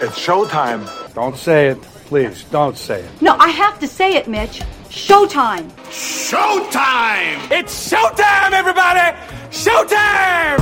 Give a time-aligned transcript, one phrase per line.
[0.00, 0.86] It's showtime.
[1.12, 1.82] Don't say it.
[2.06, 3.10] Please, don't say it.
[3.20, 4.60] No, I have to say it, Mitch.
[4.90, 5.68] Showtime.
[5.90, 7.50] Showtime!
[7.50, 9.18] It's showtime, everybody!
[9.50, 10.60] Showtime!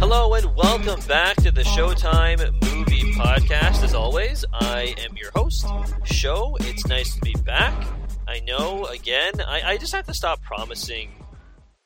[0.00, 2.38] Hello and welcome back to the Showtime
[2.74, 3.84] Movie Podcast.
[3.84, 5.66] As always, I am your host,
[6.02, 6.56] Show.
[6.62, 7.86] It's nice to be back.
[8.26, 11.10] I know, again, I, I just have to stop promising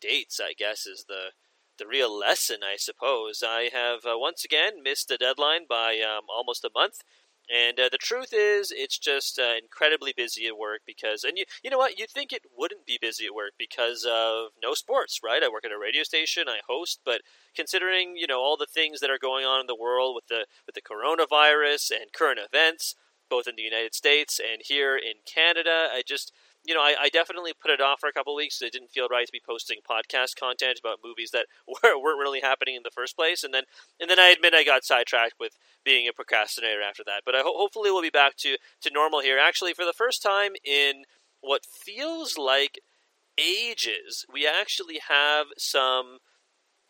[0.01, 1.33] dates, I guess, is the
[1.81, 3.43] the real lesson, I suppose.
[3.45, 7.03] I have uh, once again missed the deadline by um, almost a month.
[7.51, 11.45] And uh, the truth is, it's just uh, incredibly busy at work because, and you,
[11.65, 15.19] you know what, you'd think it wouldn't be busy at work because of no sports,
[15.25, 15.43] right?
[15.43, 17.23] I work at a radio station, I host, but
[17.57, 20.47] considering you know all the things that are going on in the world with the
[20.65, 22.95] with the coronavirus and current events,
[23.29, 26.33] both in the United States and here in Canada, I just
[26.65, 28.61] you know, I, I, definitely put it off for a couple weeks.
[28.61, 31.47] It didn't feel right to be posting podcast content about movies that
[31.83, 33.65] weren't really happening in the first place, and then
[33.99, 37.23] and then I admit I got sidetracked with being a procrastinator after that.
[37.25, 39.39] But I ho- hopefully we'll be back to to normal here.
[39.39, 41.05] Actually, for the first time in
[41.41, 42.81] what feels like
[43.39, 46.19] ages, we actually have some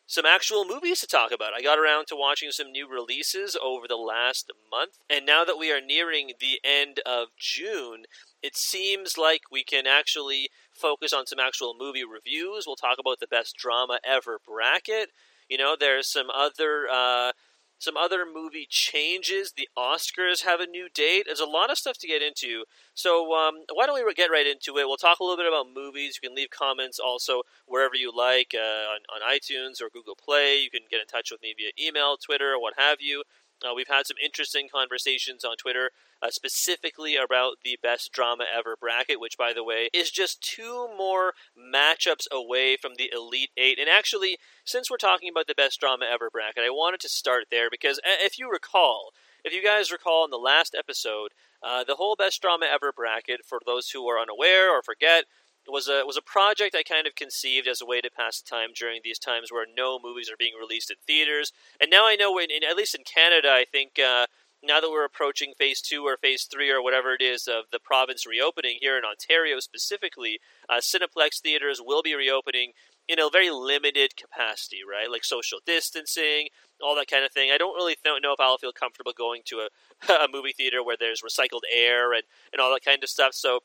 [0.06, 1.55] some actual movies to talk about.
[1.55, 5.58] I got around to watching some new releases over the last month, and now that
[5.58, 8.02] we are nearing the end of June,
[8.42, 12.64] it seems like we can actually focus on some actual movie reviews.
[12.66, 15.10] We'll talk about the best drama ever bracket.
[15.48, 17.33] You know, there's some other uh,
[17.80, 19.55] some other movie changes.
[19.56, 21.24] The Oscars have a new date.
[21.27, 22.64] There's a lot of stuff to get into.
[22.94, 24.86] So um, why don't we get right into it?
[24.86, 26.18] We'll talk a little bit about movies.
[26.22, 30.58] You can leave comments also wherever you like uh, on, on iTunes or Google Play.
[30.58, 33.24] You can get in touch with me via email, Twitter, what have you.
[33.64, 35.91] Uh, we've had some interesting conversations on Twitter,
[36.22, 40.89] uh, specifically about the best drama ever bracket, which, by the way, is just two
[40.97, 43.78] more matchups away from the Elite Eight.
[43.78, 47.47] And actually, since we're talking about the best drama ever bracket, I wanted to start
[47.50, 49.11] there because if you recall,
[49.44, 53.41] if you guys recall in the last episode, uh, the whole best drama ever bracket,
[53.45, 55.24] for those who are unaware or forget,
[55.69, 58.48] was a was a project I kind of conceived as a way to pass the
[58.48, 61.53] time during these times where no movies are being released in theaters.
[61.81, 64.27] And now I know, in, in at least in Canada, I think uh,
[64.63, 67.79] now that we're approaching phase two or phase three or whatever it is of the
[67.79, 70.39] province reopening here in Ontario specifically,
[70.69, 72.73] uh, Cineplex theaters will be reopening
[73.09, 75.11] in a very limited capacity, right?
[75.11, 76.48] Like social distancing,
[76.83, 77.51] all that kind of thing.
[77.53, 79.67] I don't really th- know if I'll feel comfortable going to
[80.09, 82.23] a, a movie theater where there's recycled air and,
[82.53, 83.35] and all that kind of stuff.
[83.35, 83.61] So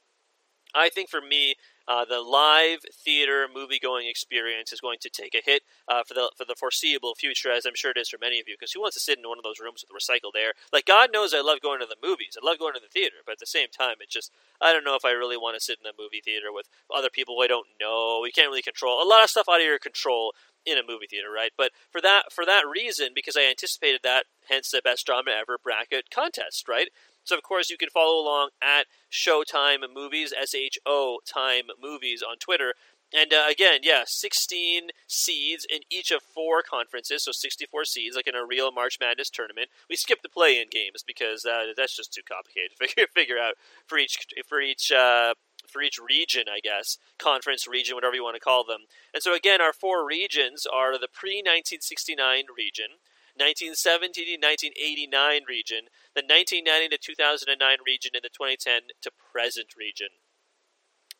[0.74, 1.56] I think for me,
[1.88, 6.13] uh, the live theater movie going experience is going to take a hit uh, for
[6.13, 8.56] the for the foreseeable future, as I'm sure it is for many of you.
[8.57, 10.53] Because who wants to sit in one of those rooms with recycled air?
[10.73, 12.38] Like God knows, I love going to the movies.
[12.41, 14.31] I love going to the theater, but at the same time, it's just
[14.62, 17.09] I don't know if I really want to sit in a movie theater with other
[17.09, 18.25] people I don't know.
[18.25, 20.34] You can't really control a lot of stuff out of your control
[20.66, 21.52] in a movie theater, right?
[21.56, 25.57] But for that for that reason, because I anticipated that, hence the best drama ever
[25.62, 26.90] bracket contest, right?
[27.25, 32.22] So, of course, you can follow along at Showtime Movies, S H O Time Movies
[32.22, 32.74] on Twitter.
[33.13, 38.28] And uh, again, yeah, 16 seeds in each of four conferences, so 64 seeds, like
[38.28, 39.69] in a real March Madness tournament.
[39.90, 43.56] We skipped the play-in games because uh, that's just too complicated to figure, figure out
[43.88, 45.34] for each for each uh,
[45.68, 48.81] for each region, I guess, conference region, whatever you want to call them.
[49.14, 53.02] And so again, our four regions are the pre-1969 region,
[53.35, 60.19] 1970 to 1989 region, the 1990 to 2009 region, and the 2010 to present region.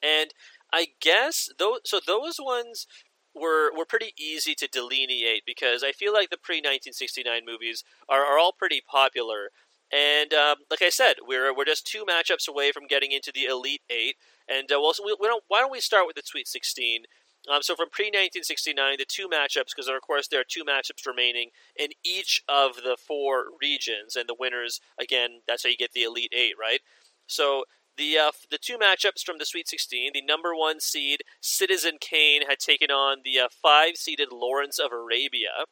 [0.02, 0.32] And
[0.72, 2.88] I guess those so those ones
[3.34, 8.24] were were pretty easy to delineate because I feel like the pre 1969 movies are,
[8.24, 9.52] are all pretty popular.
[9.92, 13.46] And um, like I said, we're we're just two matchups away from getting into the
[13.46, 14.16] Elite Eight.
[14.48, 17.04] And uh, well, so we, we don't, why don't we start with the Sweet 16?
[17.52, 21.06] Um, so from pre 1969, the two matchups, because of course there are two matchups
[21.06, 25.94] remaining in each of the four regions, and the winners, again, that's how you get
[25.94, 26.82] the Elite Eight, right?
[27.28, 27.66] So
[27.98, 32.48] the uh, the two matchups from the Sweet 16, the number one seed Citizen Kane
[32.48, 35.66] had taken on the uh, five seeded Lawrence of Arabia.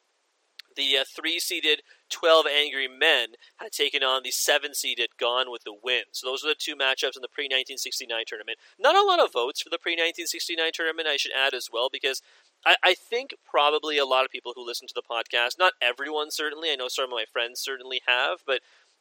[0.76, 1.82] The uh, three seeded
[2.14, 6.06] 12 Angry Men had taken on the seven seeded Gone with the Wind.
[6.12, 8.58] So those were the two matchups in the pre 1969 tournament.
[8.78, 11.88] Not a lot of votes for the pre 1969 tournament, I should add as well,
[11.90, 12.22] because
[12.64, 16.30] I, I, think probably a lot of people who listen to the podcast, not everyone
[16.30, 18.60] certainly, I know some of my friends certainly have, but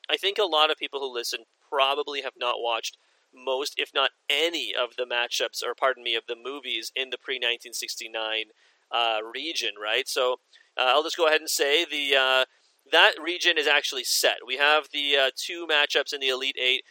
[0.09, 2.97] I think a lot of people who listen probably have not watched
[3.33, 7.17] most, if not any, of the matchups, or pardon me, of the movies in the
[7.17, 8.45] pre 1969
[8.91, 10.07] uh, region, right?
[10.07, 10.37] So
[10.77, 12.45] uh, I'll just go ahead and say the uh,
[12.91, 14.37] that region is actually set.
[14.45, 16.83] We have the uh, two matchups in the Elite Eight.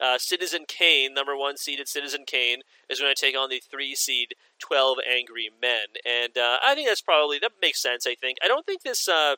[0.00, 3.94] uh, Citizen Kane, number one seeded Citizen Kane, is going to take on the three
[3.94, 8.06] seed Twelve Angry Men, and uh, I think that's probably that makes sense.
[8.06, 9.36] I think I don't think this uh,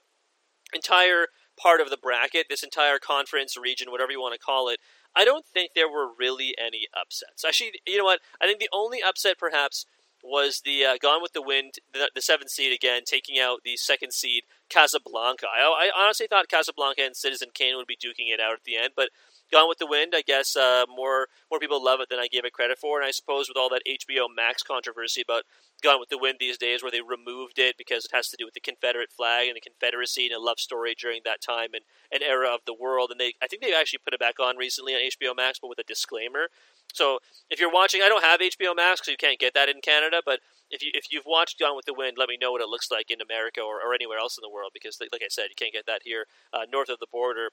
[0.74, 1.26] entire
[1.60, 4.80] part of the bracket, this entire conference region, whatever you want to call it,
[5.14, 7.44] I don't think there were really any upsets.
[7.46, 8.20] Actually, you know what?
[8.40, 9.84] I think the only upset perhaps
[10.22, 13.76] was the uh, Gone with the Wind, the, the, seventh seed again, taking out the
[13.76, 15.46] second seed Casablanca.
[15.46, 18.76] I, I, honestly thought Casablanca and Citizen Kane would be duking it out at the
[18.76, 19.10] end, but
[19.52, 22.44] Gone with the Wind, I guess uh, more more people love it than I gave
[22.44, 25.42] it credit for, and I suppose with all that HBO Max controversy about
[25.82, 28.44] Gone with the Wind these days, where they removed it because it has to do
[28.44, 31.82] with the Confederate flag and the Confederacy and a love story during that time and
[32.12, 34.56] an era of the world, and they I think they actually put it back on
[34.56, 36.48] recently on HBO Max, but with a disclaimer.
[36.94, 37.18] So
[37.50, 40.22] if you're watching, I don't have HBO Max, so you can't get that in Canada,
[40.24, 40.40] but
[40.70, 42.90] if you if you've watched Gone with the Wind, let me know what it looks
[42.90, 45.58] like in America or, or anywhere else in the world, because like, I said, you
[45.58, 47.50] can't get that here uh, north of the border.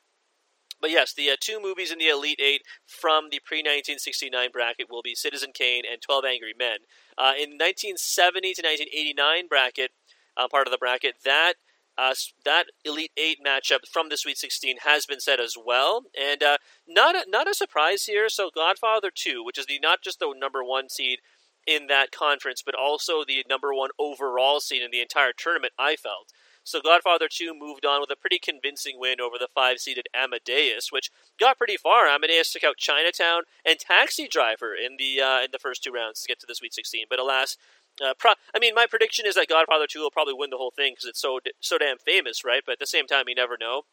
[0.79, 4.87] But yes, the uh, two movies in the Elite Eight from the pre 1969 bracket
[4.89, 6.85] will be Citizen Kane and 12 Angry Men.
[7.17, 9.91] Uh, in 1970 to 1989 bracket,
[10.37, 11.55] uh, part of the bracket, that
[11.97, 12.13] uh,
[12.45, 16.57] that Elite Eight matchup from the Sweet 16 has been set as well, and uh,
[16.87, 18.29] not a, not a surprise here.
[18.29, 21.19] So Godfather Two, which is the not just the number one seed
[21.65, 25.97] in that conference, but also the number one overall seed in the entire tournament, I
[25.97, 26.31] felt.
[26.67, 30.91] So Godfather 2 moved on with a pretty convincing win over the five seeded Amadeus,
[30.91, 32.07] which got pretty far.
[32.07, 36.21] Amadeus took out Chinatown and Taxi Driver in the uh, in the first two rounds
[36.21, 37.05] to get to the Sweet 16.
[37.09, 37.55] But alas,
[38.03, 40.73] uh, pro- I mean, my prediction is that Godfather 2 will probably win the whole
[40.75, 42.61] thing because it's so so damn famous, right?
[42.65, 43.83] But at the same time, you never know.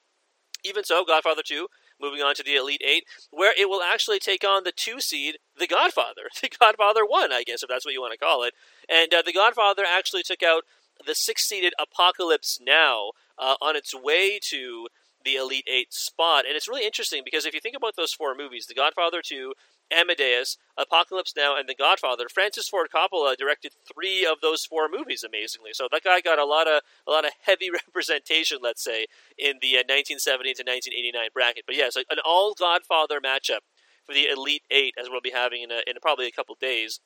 [0.65, 1.69] Even so, Godfather 2
[2.01, 5.39] moving on to the Elite Eight, where it will actually take on the two seed,
[5.59, 6.29] The Godfather.
[6.43, 8.55] The Godfather 1, I guess, if that's what you want to call it.
[8.89, 10.63] And uh, The Godfather actually took out
[11.07, 14.89] the six seeded Apocalypse Now uh, on its way to
[15.25, 16.45] the Elite Eight spot.
[16.47, 19.55] And it's really interesting because if you think about those four movies The Godfather 2,
[19.93, 25.23] Amadeus, Apocalypse Now, and The Godfather, Francis Ford Coppola directed three of those four movies
[25.23, 25.71] amazingly.
[25.73, 29.07] So that guy got a lot of a lot of heavy representation, let's say,
[29.39, 31.65] in the uh, 1970 to 1989 bracket.
[31.67, 33.65] But yes, an all Godfather matchup
[34.05, 37.01] for the Elite Eight, as we'll be having in, a, in probably a couple days.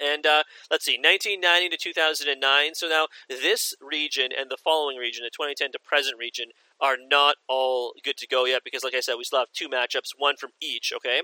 [0.00, 2.74] And uh, let's see, 1990 to 2009.
[2.74, 6.46] So now this region and the following region, the 2010 to present region,
[6.80, 9.68] are not all good to go yet because, like I said, we still have two
[9.68, 10.92] matchups, one from each.
[10.96, 11.22] Okay,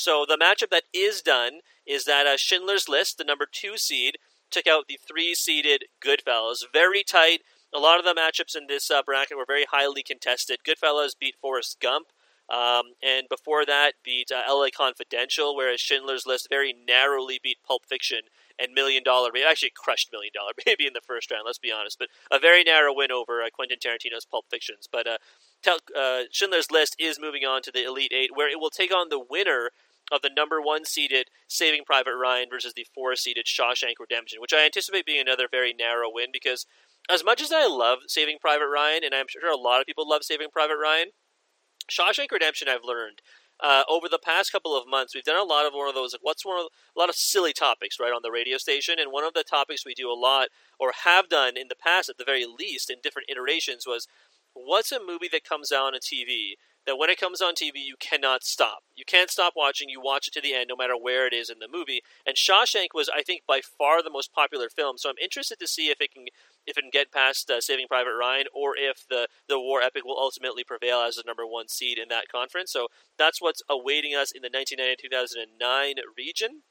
[0.00, 4.16] so the matchup that is done is that uh, Schindler's List, the number two seed,
[4.50, 6.64] took out the three-seeded Goodfellas.
[6.72, 7.40] Very tight.
[7.74, 10.60] A lot of the matchups in this uh, bracket were very highly contested.
[10.66, 12.06] Goodfellas beat Forrest Gump.
[12.50, 14.72] Um, and before that, beat uh, L.A.
[14.72, 18.22] Confidential, whereas Schindler's List very narrowly beat Pulp Fiction
[18.58, 19.46] and Million Dollar Baby.
[19.48, 21.44] Actually, crushed Million Dollar Baby in the first round.
[21.46, 24.88] Let's be honest, but a very narrow win over uh, Quentin Tarantino's Pulp Fictions.
[24.90, 25.18] But uh,
[25.62, 28.92] tell, uh, Schindler's List is moving on to the Elite Eight, where it will take
[28.92, 29.70] on the winner
[30.10, 34.52] of the number one seeded Saving Private Ryan versus the four seeded Shawshank Redemption, which
[34.52, 36.66] I anticipate being another very narrow win because
[37.10, 40.08] as much as I love Saving Private Ryan, and I'm sure a lot of people
[40.08, 41.08] love Saving Private Ryan,
[41.90, 43.22] Shawshank Redemption, I've learned
[43.62, 46.12] uh, over the past couple of months, we've done a lot of one of those.
[46.12, 48.96] Like, what's one of a lot of silly topics, right, on the radio station?
[48.98, 50.48] And one of the topics we do a lot,
[50.78, 54.08] or have done in the past, at the very least, in different iterations, was
[54.54, 56.54] what's a movie that comes out on TV
[56.90, 58.82] that when it comes on TV, you cannot stop.
[58.96, 59.88] You can't stop watching.
[59.88, 62.02] You watch it to the end, no matter where it is in the movie.
[62.26, 64.98] And Shawshank was, I think, by far the most popular film.
[64.98, 66.24] So I'm interested to see if it can,
[66.66, 70.04] if it can get past uh, Saving Private Ryan, or if the the war epic
[70.04, 72.72] will ultimately prevail as the number one seed in that conference.
[72.72, 76.62] So that's what's awaiting us in the 1990-2009 region.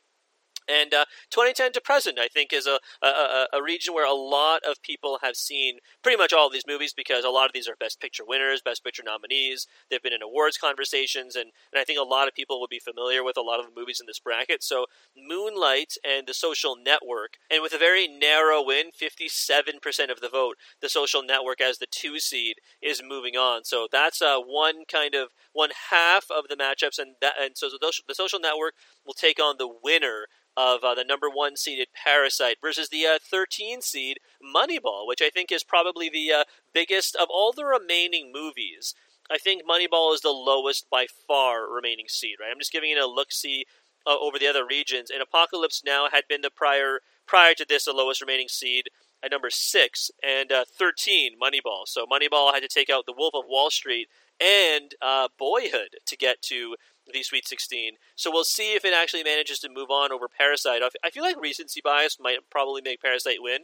[0.70, 4.62] And uh, 2010 to present, I think, is a, a, a, region where a lot
[4.68, 7.68] of people have seen pretty much all of these movies because a lot of these
[7.68, 9.68] are Best Picture winners, Best Picture nominees.
[9.90, 12.80] They've been in awards conversations, and, and I think a lot of people will be
[12.80, 14.64] familiar with a lot of the movies in this bracket.
[14.64, 14.86] So,
[15.18, 20.58] Moonlight and The Social Network, and with a very narrow win, 57% of the vote,
[20.82, 23.64] The Social Network as the two seed is moving on.
[23.64, 27.70] So, that's uh, one kind of one half of the matchups, and that, and so
[27.70, 30.28] the Social Network will take on the winner
[30.60, 35.30] of uh, the number one seeded Parasite versus the uh, 13 seed Moneyball, which I
[35.30, 38.94] think is probably the uh, biggest of all the remaining movies.
[39.32, 42.36] I think Moneyball is the lowest by far remaining seed.
[42.42, 43.66] Right, I'm just giving it a look see
[44.06, 45.10] uh, over the other regions.
[45.10, 48.90] And Apocalypse Now had been the prior prior to this the lowest remaining seed
[49.24, 51.86] at number six and uh, 13 Moneyball.
[51.86, 54.10] So Moneyball had to take out The Wolf of Wall Street
[54.42, 56.76] and uh, Boyhood to get to
[57.12, 57.94] the Sweet 16.
[58.16, 60.82] So we'll see if it actually manages to move on over Parasite.
[61.04, 63.62] I feel like recency bias might probably make Parasite win.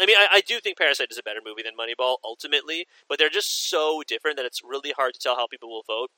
[0.00, 3.18] I mean, I, I, do think Parasite is a better movie than Moneyball ultimately, but
[3.18, 6.10] they're just so different that it's really hard to tell how people will vote.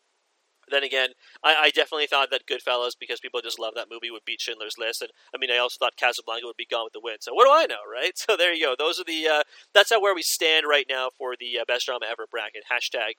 [0.70, 1.10] then again,
[1.42, 4.76] I, I, definitely thought that Goodfellas, because people just love that movie, would beat Schindler's
[4.76, 7.18] List, and I mean, I also thought Casablanca would be Gone with the Wind.
[7.20, 8.12] So what do I know, right?
[8.16, 8.74] So there you go.
[8.78, 11.86] Those are the uh, that's how where we stand right now for the uh, best
[11.86, 12.64] drama ever bracket.
[12.70, 13.14] Hashtag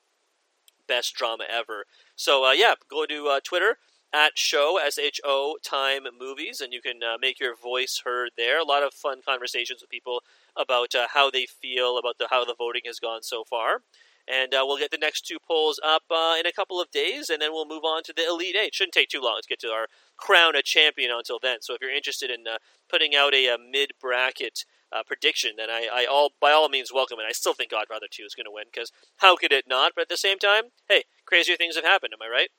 [0.87, 1.85] best drama ever.
[2.15, 3.77] So uh, yeah, go to uh, Twitter
[4.13, 8.31] at show s h o time movies, and you can uh, make your voice heard
[8.35, 8.59] there.
[8.59, 10.23] A lot of fun conversations with people
[10.55, 13.81] about uh, how they feel about the how the voting has gone so far.
[14.27, 17.29] And uh, we'll get the next two polls up uh, in a couple of days,
[17.29, 18.75] and then we'll move on to the Elite Eight.
[18.75, 21.57] Shouldn't take too long to get to our crown a champion until then.
[21.61, 22.45] So if you're interested in
[22.87, 26.91] putting out a, a mid bracket uh, prediction, then I, I, all by all means
[26.93, 27.25] welcome it.
[27.27, 29.93] I still think Godfather Two is going to win because how could it not?
[29.95, 32.13] But at the same time, hey, crazier things have happened.
[32.13, 32.49] Am I right?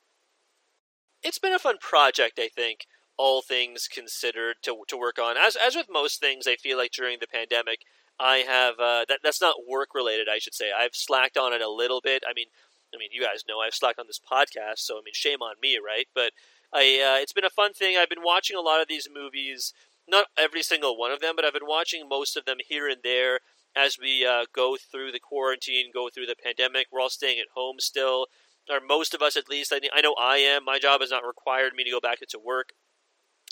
[1.22, 2.86] It's been a fun project, I think.
[3.18, 5.36] All things considered, to to work on.
[5.36, 7.80] As as with most things, I feel like during the pandemic,
[8.18, 10.28] I have uh, that that's not work related.
[10.28, 12.22] I should say I've slacked on it a little bit.
[12.28, 12.46] I mean,
[12.94, 15.56] I mean, you guys know I've slacked on this podcast, so I mean, shame on
[15.60, 16.06] me, right?
[16.14, 16.32] But
[16.72, 17.96] I uh, it's been a fun thing.
[17.96, 19.72] I've been watching a lot of these movies,
[20.12, 23.00] not every single one of them, but I've been watching most of them here and
[23.02, 23.40] there
[23.74, 26.86] as we uh, go through the quarantine, go through the pandemic.
[26.92, 28.26] We're all staying at home still,
[28.70, 29.72] or most of us at least.
[29.72, 30.64] I, I know I am.
[30.64, 32.70] My job has not required me to go back into work.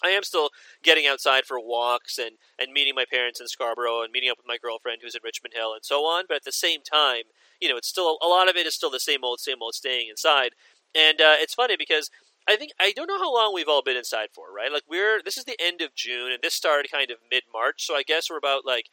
[0.02, 0.50] I am still
[0.83, 4.47] getting outside for walks and, and meeting my parents in Scarborough and meeting up with
[4.47, 6.25] my girlfriend who's in Richmond Hill and so on.
[6.26, 7.25] But at the same time,
[7.61, 9.75] you know, it's still a lot of it is still the same old, same old
[9.75, 10.52] staying inside.
[10.95, 12.11] And uh, it's funny because
[12.49, 14.73] I think I don't know how long we've all been inside for, right?
[14.73, 17.87] Like we're this is the end of June and this started kind of mid March,
[17.87, 18.87] so I guess we're about like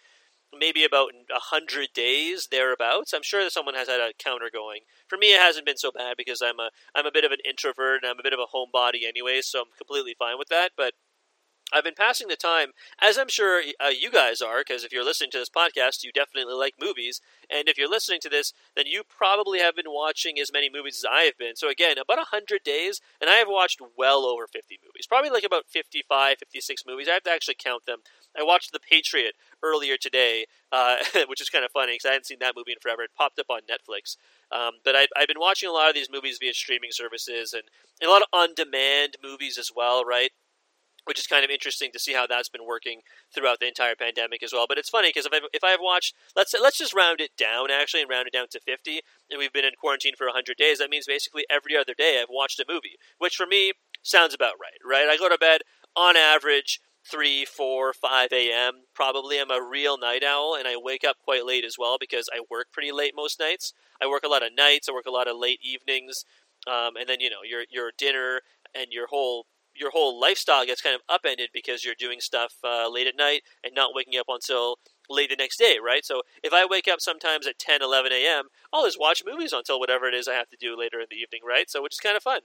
[0.57, 3.13] maybe about a hundred days thereabouts.
[3.13, 4.81] I'm sure that someone has had a counter going.
[5.07, 7.39] For me, it hasn't been so bad because I'm a I'm a bit of an
[7.47, 10.71] introvert and I'm a bit of a homebody anyway, so I'm completely fine with that.
[10.77, 10.93] But
[11.73, 12.69] I've been passing the time,
[13.01, 16.13] as I'm sure uh, you guys are, because if you're listening to this podcast, you
[16.13, 17.19] definitely like movies.
[17.49, 21.03] And if you're listening to this, then you probably have been watching as many movies
[21.03, 21.57] as I have been.
[21.57, 25.07] So, again, about 100 days, and I have watched well over 50 movies.
[25.07, 27.07] Probably like about 55, 56 movies.
[27.09, 27.99] I have to actually count them.
[28.37, 30.97] I watched The Patriot earlier today, uh,
[31.27, 33.01] which is kind of funny because I hadn't seen that movie in forever.
[33.03, 34.15] It popped up on Netflix.
[34.51, 37.63] Um, but I, I've been watching a lot of these movies via streaming services and,
[37.99, 40.31] and a lot of on demand movies as well, right?
[41.07, 43.01] Which is kind of interesting to see how that's been working
[43.33, 44.65] throughout the entire pandemic as well.
[44.67, 47.71] But it's funny because if, I, if I've watched, let's let's just round it down
[47.71, 50.79] actually and round it down to 50, and we've been in quarantine for 100 days,
[50.79, 53.73] that means basically every other day I've watched a movie, which for me
[54.03, 55.07] sounds about right, right?
[55.09, 55.61] I go to bed
[55.95, 58.73] on average 3, 4, 5 a.m.
[58.93, 62.29] Probably I'm a real night owl, and I wake up quite late as well because
[62.33, 63.73] I work pretty late most nights.
[64.01, 66.25] I work a lot of nights, I work a lot of late evenings,
[66.67, 68.41] um, and then, you know, your, your dinner
[68.75, 69.45] and your whole
[69.79, 73.41] your whole lifestyle gets kind of upended because you're doing stuff uh, late at night
[73.63, 74.77] and not waking up until
[75.09, 76.05] late the next day, right?
[76.05, 79.79] So if I wake up sometimes at 10, 11 a.m., I'll just watch movies until
[79.79, 81.69] whatever it is I have to do later in the evening, right?
[81.69, 82.41] So which is kind of fun.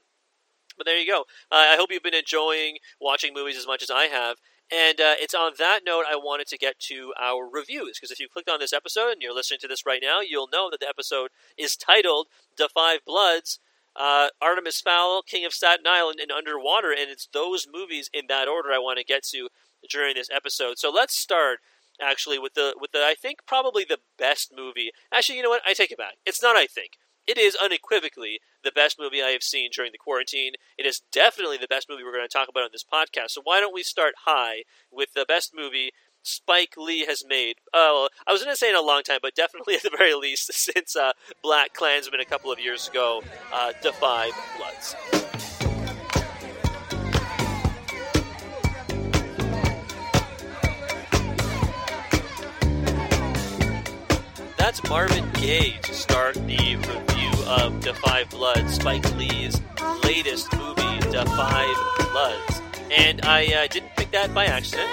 [0.77, 1.23] But there you go.
[1.51, 4.37] Uh, I hope you've been enjoying watching movies as much as I have.
[4.71, 8.19] And uh, it's on that note I wanted to get to our reviews because if
[8.19, 10.81] you clicked on this episode and you're listening to this right now, you'll know that
[10.81, 13.61] the episode is titled "The Five Bloods."
[13.97, 18.49] Uh, Artemis Fowl, King of Staten Island, and Underwater, and it's those movies in that
[18.49, 19.49] order I want to get to
[19.89, 20.79] during this episode.
[20.79, 21.59] So let's start
[22.01, 24.91] actually with the with the I think probably the best movie.
[25.13, 25.63] Actually, you know what?
[25.67, 26.15] I take it back.
[26.27, 26.93] It's not I think.
[27.27, 30.55] It is unequivocally the best movie I have seen during the quarantine.
[30.77, 33.31] It is definitely the best movie we're going to talk about on this podcast.
[33.31, 37.57] So why don't we start high with the best movie Spike Lee has made.
[37.75, 40.15] Uh, I was going to say in a long time, but definitely at the very
[40.15, 41.13] least since uh,
[41.45, 44.97] BlacKkKlansman a couple of years ago, uh, 5 Bloods.
[54.57, 59.61] That's Marvin Gaye to start the review of 5 Bloods, Spike Lee's
[60.05, 61.77] latest movie, 5
[62.13, 62.52] Bloods.
[62.93, 64.91] And I uh, didn't pick that by accident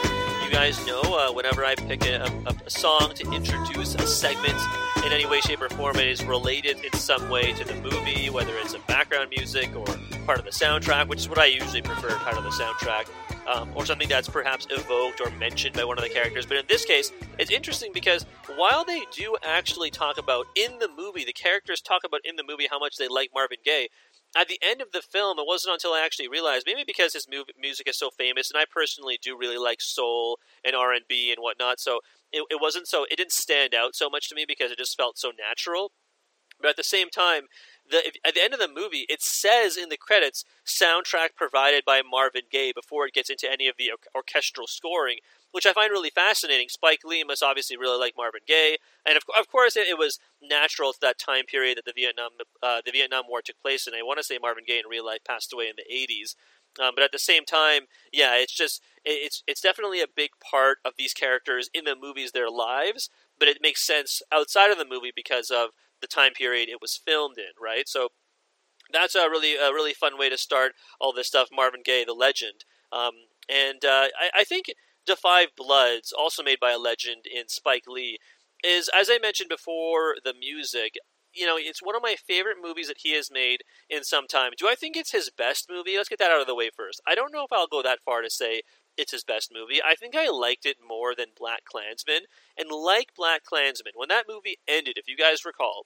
[0.50, 4.58] you guys know, uh, whenever I pick a, a, a, song to introduce a segment
[5.06, 8.32] in any way, shape, or form, it is related in some way to the movie,
[8.32, 9.86] whether it's a background music or
[10.26, 13.10] part of the soundtrack, which is what I usually prefer, part of the soundtrack,
[13.48, 16.48] um, or something that's perhaps evoked or mentioned by one of the characters.
[16.48, 18.26] But in this case, it's interesting because
[18.56, 22.44] while they do actually talk about in the movie, the characters talk about in the
[22.44, 23.90] movie how much they like Marvin Gaye,
[24.38, 27.28] at the end of the film, it wasn't until I actually realized, maybe because his
[27.30, 31.06] mu- music is so famous, and I personally do really like soul and R and
[31.08, 31.80] B and whatnot.
[31.80, 32.00] So
[32.32, 34.98] it, it wasn't so it didn't stand out so much to me because it just
[34.98, 35.92] felt so natural.
[36.62, 37.44] But at the same time,
[37.90, 42.02] the, at the end of the movie, it says in the credits, soundtrack provided by
[42.02, 45.18] Marvin Gaye before it gets into any of the or- orchestral scoring,
[45.52, 46.70] which I find really fascinating.
[46.70, 50.20] Spike Lee must obviously really like Marvin Gaye, and of, of course, it, it was
[50.42, 52.32] natural to that time period that the Vietnam
[52.62, 53.88] uh, the Vietnam War took place.
[53.88, 56.36] And I want to say Marvin Gaye in real life passed away in the '80s.
[56.80, 60.78] Um, but at the same time, yeah, it's just it's it's definitely a big part
[60.86, 63.10] of these characters in the movies, their lives.
[63.38, 65.70] But it makes sense outside of the movie because of
[66.02, 67.88] the time period it was filmed in, right?
[67.88, 68.10] So
[68.92, 71.50] that's a really a really fun way to start all this stuff.
[71.52, 73.12] Marvin Gaye, the legend, um,
[73.48, 74.66] and uh, I, I, think
[75.06, 78.18] Da Five Bloods, also made by a legend in Spike Lee,
[78.64, 80.96] is as I mentioned before, the music.
[81.32, 84.52] You know, it's one of my favorite movies that he has made in some time.
[84.58, 85.96] Do I think it's his best movie?
[85.96, 87.02] Let's get that out of the way first.
[87.08, 88.64] I don't know if I'll go that far to say
[89.00, 89.80] it's his best movie.
[89.84, 92.22] I think I liked it more than BlacKkKlansman.
[92.58, 95.86] And like BlacKkKlansman, when that movie ended, if you guys recall,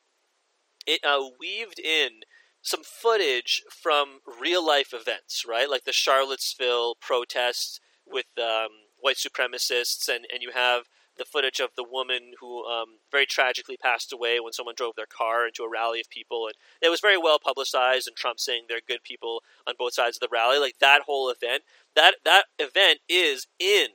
[0.88, 2.22] it uh, weaved in
[2.64, 5.70] some footage from real life events, right?
[5.70, 10.86] Like the Charlottesville protests with um, white supremacists, and, and you have
[11.18, 15.06] the footage of the woman who um, very tragically passed away when someone drove their
[15.06, 18.08] car into a rally of people, and it was very well publicized.
[18.08, 21.30] And Trump saying they're good people on both sides of the rally, like that whole
[21.30, 21.64] event.
[21.96, 23.88] That that event is in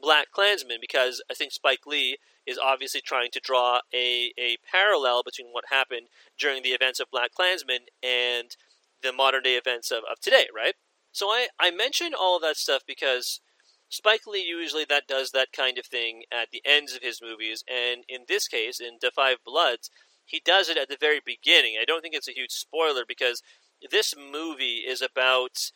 [0.00, 5.22] Black Klansmen because I think Spike Lee is obviously trying to draw a, a parallel
[5.22, 6.08] between what happened
[6.38, 8.56] during the events of Black Klansmen and
[9.02, 10.74] the modern day events of, of today, right?
[11.12, 13.40] So I, I mention all of that stuff because
[13.90, 17.64] Spike Lee usually that does that kind of thing at the ends of his movies,
[17.66, 19.90] and in this case, in Da Five Bloods,
[20.26, 21.76] he does it at the very beginning.
[21.80, 23.42] I don't think it's a huge spoiler because
[23.90, 25.70] this movie is about,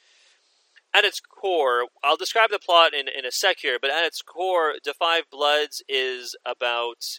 [0.92, 4.21] at its core, I'll describe the plot in, in a sec here, but at its
[4.21, 7.19] core, Da Five Bloods is about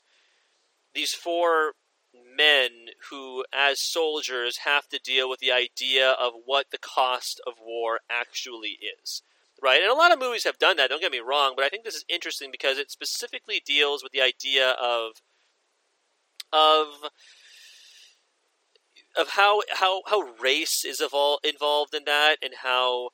[0.93, 1.73] these four
[2.13, 2.69] men
[3.09, 8.01] who, as soldiers, have to deal with the idea of what the cost of war
[8.11, 9.23] actually is
[9.63, 9.81] right?
[9.81, 10.89] And a lot of movies have done that.
[10.89, 14.11] Don't get me wrong, but I think this is interesting because it specifically deals with
[14.11, 15.21] the idea of
[16.51, 17.09] of
[19.15, 23.09] of how how how race is evol- involved in that, and how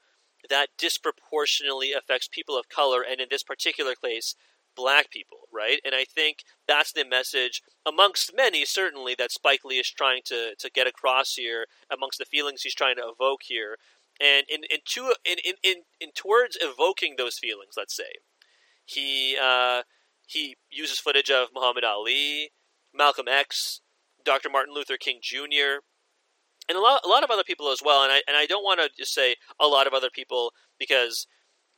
[0.49, 4.35] that disproportionately affects people of color, and in this particular case,
[4.75, 5.79] black people, right?
[5.83, 10.55] And I think that's the message, amongst many, certainly, that Spike Lee is trying to,
[10.57, 13.77] to get across here, amongst the feelings he's trying to evoke here
[14.19, 18.11] and in in, to, in, in, in, in towards evoking those feelings, let's say,
[18.85, 19.83] he uh,
[20.27, 22.51] he uses footage of Muhammad Ali,
[22.93, 23.81] Malcolm X,
[24.23, 24.49] Dr.
[24.49, 25.81] Martin Luther King Jr.,
[26.67, 28.03] and a lot a lot of other people as well.
[28.03, 31.27] And I and I don't want to just say a lot of other people because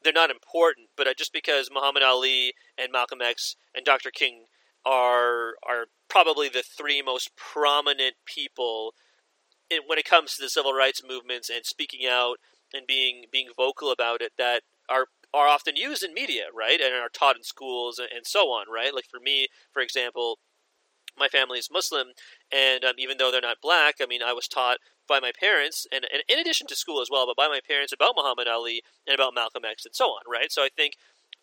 [0.03, 4.11] they're not important, but just because Muhammad Ali and Malcolm X and Dr.
[4.11, 4.45] King
[4.85, 8.93] are are probably the three most prominent people
[9.87, 12.37] when it comes to the civil rights movements and speaking out
[12.73, 16.93] and being being vocal about it that are are often used in media, right, and
[16.93, 18.93] are taught in schools and, and so on, right?
[18.93, 20.39] Like for me, for example,
[21.17, 22.07] my family is Muslim,
[22.51, 25.85] and um, even though they're not black, I mean, I was taught by my parents,
[25.91, 28.81] and, and in addition to school as well, but by my parents about Muhammad Ali
[29.07, 30.51] and about Malcolm X and so on, right?
[30.51, 30.93] So I think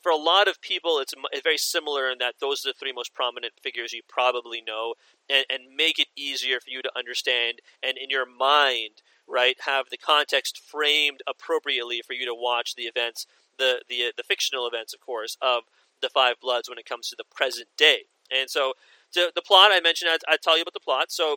[0.03, 3.15] for a lot of people, it's, very similar in that those are the three most
[3.15, 4.95] prominent figures you probably know,
[5.29, 9.87] and, and make it easier for you to understand, and in your mind, right, have
[9.91, 13.27] the context framed appropriately for you to watch the events,
[13.59, 15.65] the the the fictional events, of course, of
[16.01, 18.03] the Five Bloods when it comes to the present day.
[18.31, 18.75] And so,
[19.13, 21.11] to the plot I mentioned, I, I tell you about the plot.
[21.11, 21.37] So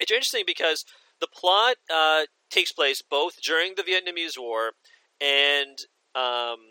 [0.00, 0.84] it's interesting because
[1.20, 4.72] the plot uh, takes place both during the Vietnamese War
[5.20, 5.78] and
[6.14, 6.67] um,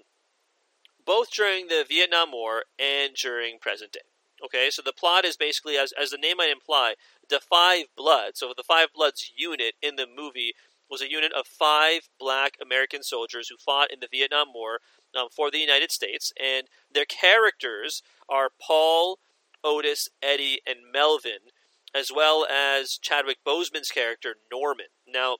[1.07, 4.01] both during the Vietnam War and during present day.
[4.45, 6.93] Okay, so the plot is basically, as, as the name might imply,
[7.27, 8.39] the Five Bloods.
[8.39, 10.53] So the Five Bloods unit in the movie
[10.89, 14.79] was a unit of five black American soldiers who fought in the Vietnam War
[15.17, 19.17] um, for the United States, and their characters are Paul,
[19.63, 21.51] Otis, Eddie, and Melvin,
[21.95, 24.87] as well as Chadwick Boseman's character Norman.
[25.07, 25.37] Now,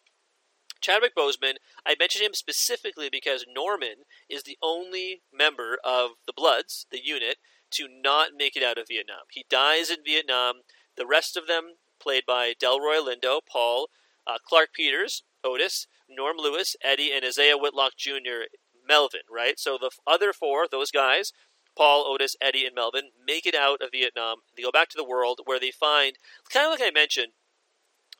[0.81, 6.85] Chadwick Boseman, I mentioned him specifically because Norman is the only member of the Bloods,
[6.91, 7.37] the unit,
[7.71, 9.25] to not make it out of Vietnam.
[9.31, 10.61] He dies in Vietnam.
[10.95, 13.89] The rest of them, played by Delroy Lindo, Paul,
[14.25, 18.47] uh, Clarke Peters, Otis, Norm Lewis, Eddie, and Isaiah Whitlock Jr.,
[18.87, 19.59] Melvin, right?
[19.59, 21.33] So the other four, those guys,
[21.75, 24.37] Paul, Otis, Eddie, and Melvin, make it out of Vietnam.
[24.55, 26.17] They go back to the world where they find,
[26.51, 27.33] kind of like I mentioned,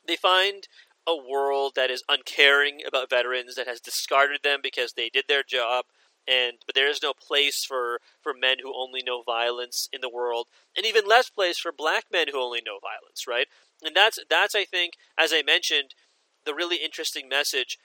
[0.06, 0.68] they find
[1.08, 5.42] a world that is uncaring about veterans, that has discarded them because they did their
[5.42, 5.86] job,
[6.28, 10.10] and but there is no place for for men who only know violence in the
[10.10, 13.46] world, and even less place for black men who only know violence, right?
[13.82, 15.94] And that's that's I think, as I mentioned,
[16.44, 17.78] the really interesting message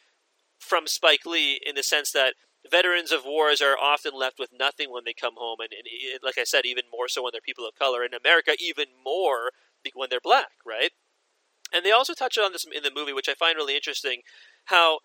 [0.60, 2.36] from Spike Lee in the sense that
[2.70, 6.38] veterans of wars are often left with nothing when they come home, and, and, like
[6.38, 8.04] I said, even more so when they're people of color.
[8.04, 9.52] In America, even more
[9.96, 10.92] when they're black, right?
[11.74, 14.22] And they also touch on this in the movie, which I find really interesting,
[14.66, 15.00] how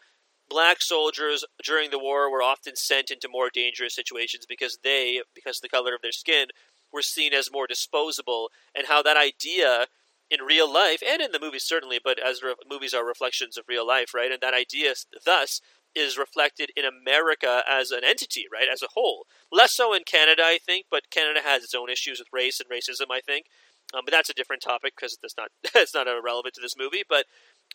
[0.49, 5.59] black soldiers during the war were often sent into more dangerous situations because they, because
[5.59, 6.47] of the color of their skin,
[6.93, 9.87] were seen as more disposable, and how that idea
[10.31, 13.65] in real life and in the movies certainly, but as re- movies are reflections of
[13.69, 14.31] real life, right?
[14.31, 15.61] And that idea thus
[15.95, 19.27] is reflected in America as an entity, right, as a whole.
[19.51, 22.69] Less so in Canada, I think, but Canada has its own issues with race and
[22.69, 23.47] racism, I think.
[23.95, 27.05] Um, but that's a different topic because it's not it's not relevant to this movie.
[27.09, 27.27] But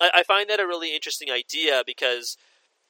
[0.01, 2.37] I, I find that a really interesting idea because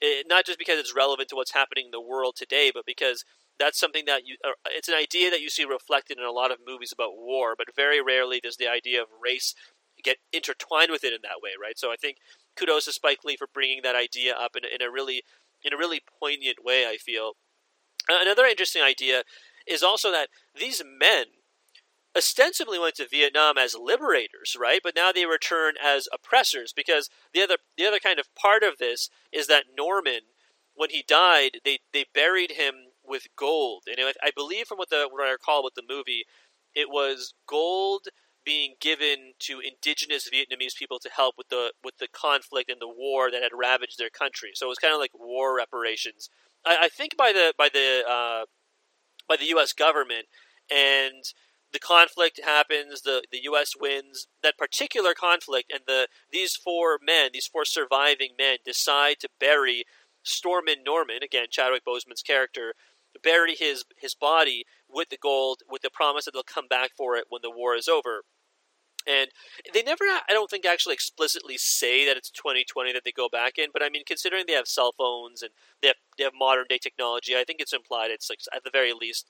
[0.01, 3.23] it, not just because it's relevant to what's happening in the world today, but because
[3.59, 6.57] that's something that you it's an idea that you see reflected in a lot of
[6.65, 9.53] movies about war but very rarely does the idea of race
[10.03, 12.17] get intertwined with it in that way right so i think
[12.57, 15.23] kudos to spike lee for bringing that idea up in, in a really
[15.63, 17.33] in a really poignant way i feel
[18.09, 19.23] another interesting idea
[19.67, 21.25] is also that these men
[22.15, 24.82] ostensibly went to Vietnam as liberators, right?
[24.84, 28.78] But now they return as oppressors because the other the other kind of part of
[28.78, 30.21] this is that Norman,
[30.76, 35.08] when he died, they they buried him with gold, and I believe from what the
[35.10, 36.26] what I recall with the movie,
[36.76, 38.08] it was gold
[38.45, 42.88] being given to indigenous Vietnamese people to help with the with the conflict and the
[42.88, 44.52] war that had ravaged their country.
[44.54, 46.30] So it was kind of like war reparations.
[46.65, 48.45] I, I think by the by the uh,
[49.28, 49.73] by the U.S.
[49.73, 50.28] government
[50.71, 51.23] and
[51.73, 53.71] the conflict happens, the, the U.S.
[53.79, 59.29] wins that particular conflict, and the these four men, these four surviving men, decide to
[59.39, 59.83] bury
[60.23, 62.75] Stormin Norman, again Chadwick Boseman's character,
[63.23, 67.15] bury his his body with the gold, with the promise that they'll come back for
[67.15, 68.21] it when the war is over.
[69.05, 69.27] And
[69.73, 73.57] they never, I don't think, actually explicitly say that it's 2020 that they go back
[73.57, 73.67] in.
[73.73, 76.77] But I mean, considering they have cell phones and they have, they have modern day
[76.77, 79.29] technology, I think it's implied it's like at the very least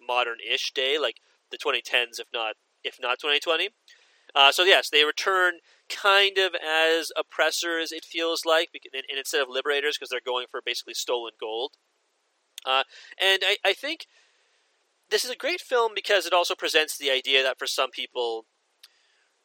[0.00, 1.16] modern-ish day, like
[1.50, 3.70] the 2010s, if not if not 2020.
[4.34, 5.54] Uh, so yes, they return
[5.88, 7.92] kind of as oppressors.
[7.92, 11.72] It feels like, and instead of liberators, because they're going for basically stolen gold.
[12.64, 12.84] Uh,
[13.20, 14.06] and I, I think
[15.10, 18.46] this is a great film because it also presents the idea that for some people,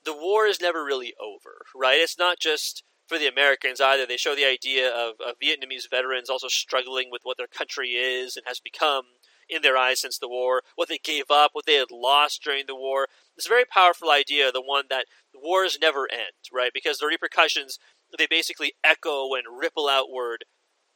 [0.04, 2.00] the war is never really over, right?
[2.00, 4.06] It's not just for the Americans either.
[4.06, 8.36] They show the idea of, of Vietnamese veterans also struggling with what their country is
[8.36, 9.06] and has become
[9.50, 12.66] in their eyes since the war, what they gave up, what they had lost during
[12.68, 13.08] the war.
[13.38, 16.72] It's a very powerful idea, the one that wars never end, right?
[16.74, 17.78] Because the repercussions,
[18.18, 20.46] they basically echo and ripple outward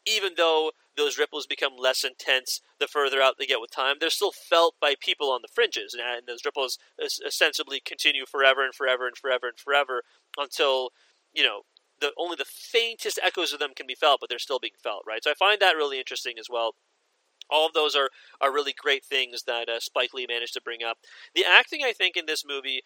[0.05, 4.09] even though those ripples become less intense the further out they get with time, they're
[4.09, 6.77] still felt by people on the fringes, and those ripples
[7.25, 10.03] ostensibly continue forever and forever and forever and forever
[10.38, 10.89] until
[11.33, 11.62] you know
[12.01, 15.03] the only the faintest echoes of them can be felt, but they're still being felt,
[15.05, 15.23] right?
[15.23, 16.75] So I find that really interesting as well.
[17.49, 18.09] All of those are,
[18.39, 20.97] are really great things that uh, Spike Lee managed to bring up.
[21.35, 22.81] The acting, I think, in this movie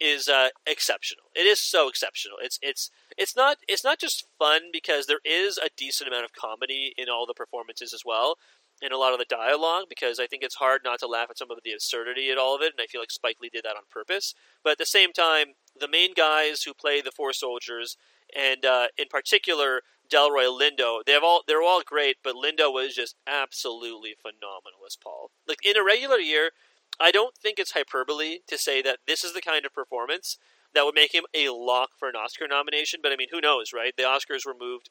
[0.00, 1.24] is uh, exceptional.
[1.34, 2.36] It is so exceptional.
[2.40, 6.32] It's it's it's not it's not just fun because there is a decent amount of
[6.32, 8.36] comedy in all the performances as well,
[8.80, 9.84] in a lot of the dialogue.
[9.88, 12.54] Because I think it's hard not to laugh at some of the absurdity at all
[12.54, 14.34] of it, and I feel like Spike Lee did that on purpose.
[14.62, 17.96] But at the same time, the main guys who play the four soldiers,
[18.36, 22.94] and uh, in particular Delroy Lindo, they have all they're all great, but Lindo was
[22.94, 25.30] just absolutely phenomenal as Paul.
[25.46, 26.50] Like in a regular year
[27.00, 30.36] I don't think it's hyperbole to say that this is the kind of performance
[30.74, 33.00] that would make him a lock for an Oscar nomination.
[33.02, 33.94] But I mean, who knows, right?
[33.96, 34.90] The Oscars were moved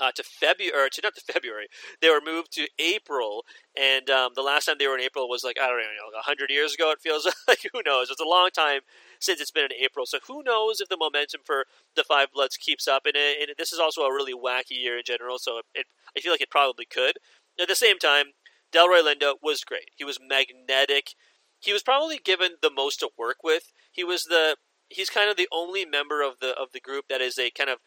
[0.00, 1.68] uh, to February, to not to February.
[2.00, 3.44] They were moved to April,
[3.78, 6.24] and um, the last time they were in April was like I don't know, like
[6.24, 6.90] hundred years ago.
[6.90, 8.10] It feels like who knows?
[8.10, 8.80] It's a long time
[9.20, 12.56] since it's been in April, so who knows if the momentum for the Five Bloods
[12.56, 13.02] keeps up.
[13.06, 15.86] And, it, and this is also a really wacky year in general, so it, it,
[16.16, 17.18] I feel like it probably could.
[17.60, 18.26] At the same time,
[18.74, 19.90] Delroy Lindo was great.
[19.96, 21.14] He was magnetic.
[21.58, 23.72] He was probably given the most to work with.
[23.90, 24.56] He was the
[24.88, 27.70] he's kind of the only member of the of the group that is a kind
[27.70, 27.78] of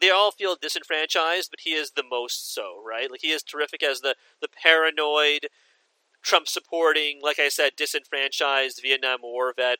[0.00, 3.10] they all feel disenfranchised, but he is the most so, right?
[3.10, 5.48] Like he is terrific as the the paranoid,
[6.22, 9.78] Trump supporting, like I said, disenfranchised Vietnam War vet.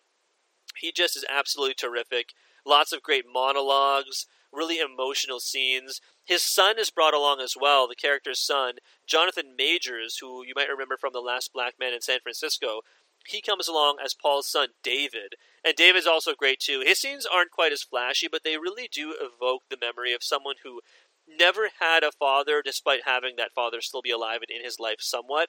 [0.76, 2.30] He just is absolutely terrific.
[2.64, 6.00] Lots of great monologues, really emotional scenes.
[6.24, 8.74] His son is brought along as well, the character's son,
[9.06, 12.82] Jonathan Majors, who you might remember from The Last Black Man in San Francisco.
[13.26, 15.34] He comes along as Paul's son, David.
[15.64, 16.82] And David's also great too.
[16.84, 20.56] His scenes aren't quite as flashy, but they really do evoke the memory of someone
[20.64, 20.80] who
[21.26, 24.98] never had a father, despite having that father still be alive and in his life
[25.00, 25.48] somewhat.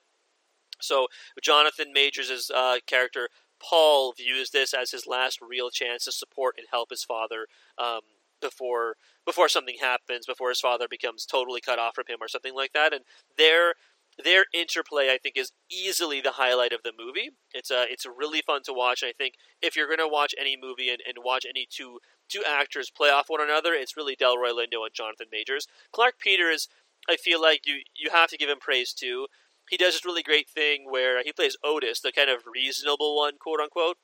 [0.79, 1.07] So
[1.41, 6.67] Jonathan Majors' uh, character Paul views this as his last real chance to support and
[6.69, 8.01] help his father um,
[8.41, 12.53] before before something happens, before his father becomes totally cut off from him or something
[12.53, 12.93] like that.
[12.93, 13.05] And
[13.37, 13.75] their
[14.21, 17.31] their interplay, I think, is easily the highlight of the movie.
[17.53, 19.03] It's uh, it's really fun to watch.
[19.03, 21.99] I think if you're going to watch any movie and, and watch any two
[22.29, 25.67] two actors play off one another, it's really Delroy Lindo and Jonathan Majors.
[25.91, 26.67] Clarke Peters,
[27.09, 29.27] I feel like you you have to give him praise too
[29.69, 33.33] he does this really great thing where he plays Otis, the kind of reasonable one,
[33.39, 33.97] quote unquote.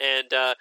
[0.00, 0.54] And uh,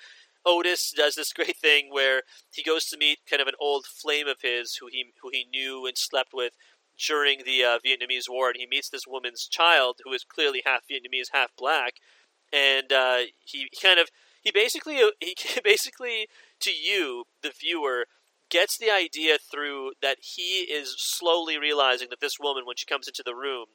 [0.46, 4.28] Otis does this great thing where he goes to meet kind of an old flame
[4.28, 6.54] of his who he who he knew and slept with
[6.98, 10.82] during the uh, Vietnamese War, and he meets this woman's child who is clearly half
[10.90, 11.96] Vietnamese, half black,
[12.52, 14.10] and uh, he, kind of
[14.42, 16.28] he basically he basically
[16.60, 18.06] to you the viewer
[18.50, 23.08] gets the idea through that he is slowly realizing that this woman when she comes
[23.08, 23.66] into the room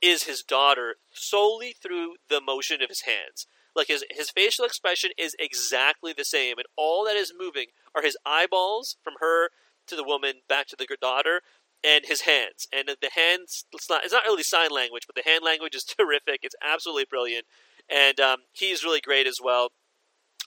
[0.00, 3.46] is his daughter solely through the motion of his hands.
[3.74, 8.02] Like his his facial expression is exactly the same, and all that is moving are
[8.02, 9.48] his eyeballs from her
[9.86, 11.40] to the woman back to the daughter,
[11.84, 12.66] and his hands.
[12.72, 15.84] And the hands it's not it's not really sign language, but the hand language is
[15.98, 16.40] terrific.
[16.42, 17.46] It's absolutely brilliant,
[17.90, 19.70] and um, he's really great as well.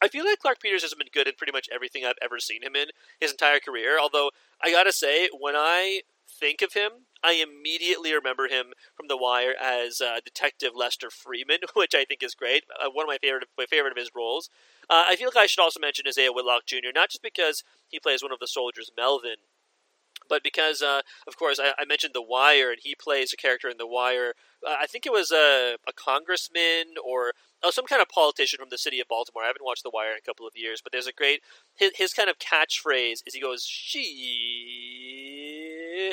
[0.02, 2.63] I feel like Clarke Peters has been good in pretty much everything I've ever seen
[2.63, 2.88] him in
[3.19, 3.98] his entire career.
[4.00, 9.17] Although I gotta say, when I think of him, I immediately remember him from The
[9.17, 12.63] Wire as uh, Detective Lester Freamon, which I think is great.
[12.69, 14.50] Uh, one of my favorite my favorite of his roles.
[14.89, 16.93] Uh, I feel like I should also mention Isaiah Whitlock Jr.
[16.93, 19.38] Not just because he plays one of the soldiers, Melvin,
[20.29, 23.69] but because, uh, of course, I, I, mentioned The Wire, and he plays a character
[23.69, 24.33] in The Wire.
[24.65, 27.33] Uh, I think it was a, a congressman or
[27.63, 29.43] oh, some kind of politician from the city of Baltimore.
[29.43, 31.41] I haven't watched The Wire in a couple of years, but there's a great
[31.75, 34.05] his, his kind of catchphrase is he goes she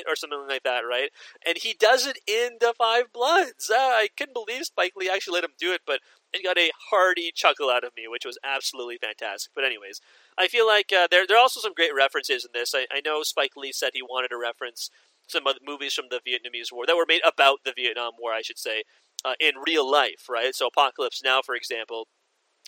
[0.08, 1.10] or something like that, right?
[1.46, 3.70] And he does it in The Five Bloods.
[3.70, 6.00] Uh, I couldn't believe Spike Lee actually let him do it, but
[6.32, 9.52] it got a hearty chuckle out of me, which was absolutely fantastic.
[9.54, 10.00] But anyways,
[10.38, 12.74] I feel like uh, there there are also some great references in this.
[12.74, 14.90] I, I know Spike Lee said he wanted to reference
[15.28, 18.58] some movies from the Vietnamese War that were made about the Vietnam War, I should
[18.58, 18.84] say,
[19.24, 20.54] uh, in real life, right?
[20.54, 22.08] So Apocalypse Now, for example.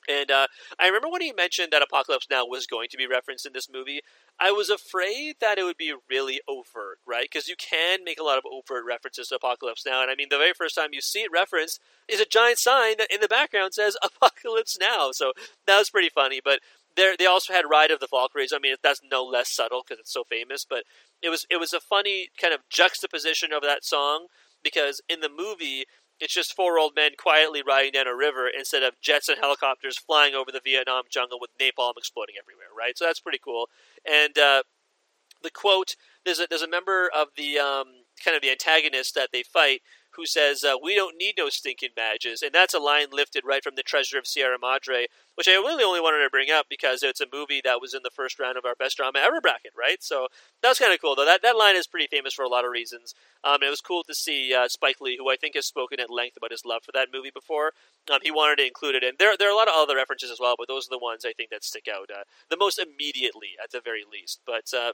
[0.08, 0.46] And uh,
[0.78, 3.70] I remember when he mentioned that Apocalypse Now was going to be referenced in this
[3.72, 4.00] movie,
[4.38, 7.26] I was afraid that it would be really overt, right?
[7.30, 10.02] Because you can make a lot of overt references to Apocalypse Now.
[10.02, 12.96] And I mean, the very first time you see it referenced is a giant sign
[12.98, 15.10] that in the background says Apocalypse Now.
[15.12, 15.32] So
[15.66, 16.40] that was pretty funny.
[16.44, 16.60] But
[16.96, 18.52] there, they also had Ride of the Valkyries.
[18.54, 20.64] I mean, that's no less subtle because it's so famous.
[20.68, 20.84] But
[21.22, 24.26] it was it was a funny kind of juxtaposition of that song
[24.62, 25.84] because in the movie
[26.20, 29.98] it's just four old men quietly riding down a river instead of jets and helicopters
[29.98, 32.96] flying over the Vietnam jungle with napalm exploding everywhere, right?
[32.96, 33.68] So that's pretty cool.
[34.08, 34.62] And uh,
[35.42, 39.30] the quote there's a there's a member of the um, kind of the antagonist that
[39.32, 39.82] they fight
[40.16, 43.62] who says, uh, "We don't need no stinking badges," and that's a line lifted right
[43.62, 47.02] from the Treasure of Sierra Madre, which I really only wanted to bring up because
[47.02, 49.72] it's a movie that was in the first round of our best drama ever bracket,
[49.76, 50.02] right?
[50.02, 50.28] So
[50.62, 51.24] that was kind of cool, though.
[51.24, 53.14] That that line is pretty famous for a lot of reasons.
[53.42, 56.10] Um, it was cool to see uh, Spike Lee, who I think has spoken at
[56.10, 57.72] length about his love for that movie before.
[58.12, 60.30] Um, he wanted to include it, and there there are a lot of other references
[60.30, 62.78] as well, but those are the ones I think that stick out uh, the most
[62.78, 64.40] immediately, at the very least.
[64.46, 64.92] But uh,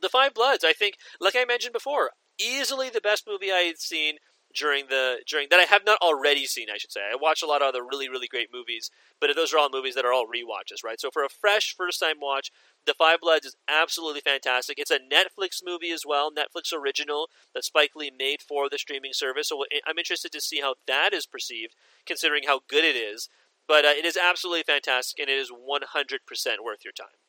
[0.00, 3.78] the Five Bloods, I think, like I mentioned before, easily the best movie I had
[3.78, 4.16] seen
[4.58, 6.66] during the during that I have not already seen.
[6.72, 8.90] I should say I watch a lot of other really really great movies,
[9.20, 11.00] but those are all movies that are all re-watches, right?
[11.00, 12.50] So for a fresh first time watch,
[12.86, 14.78] The Five Bloods is absolutely fantastic.
[14.78, 19.12] It's a Netflix movie as well, Netflix original that Spike Lee made for the streaming
[19.12, 19.48] service.
[19.48, 21.74] So I'm interested to see how that is perceived,
[22.06, 23.28] considering how good it is.
[23.68, 27.20] But uh, it is absolutely fantastic, and it is 100% worth your time.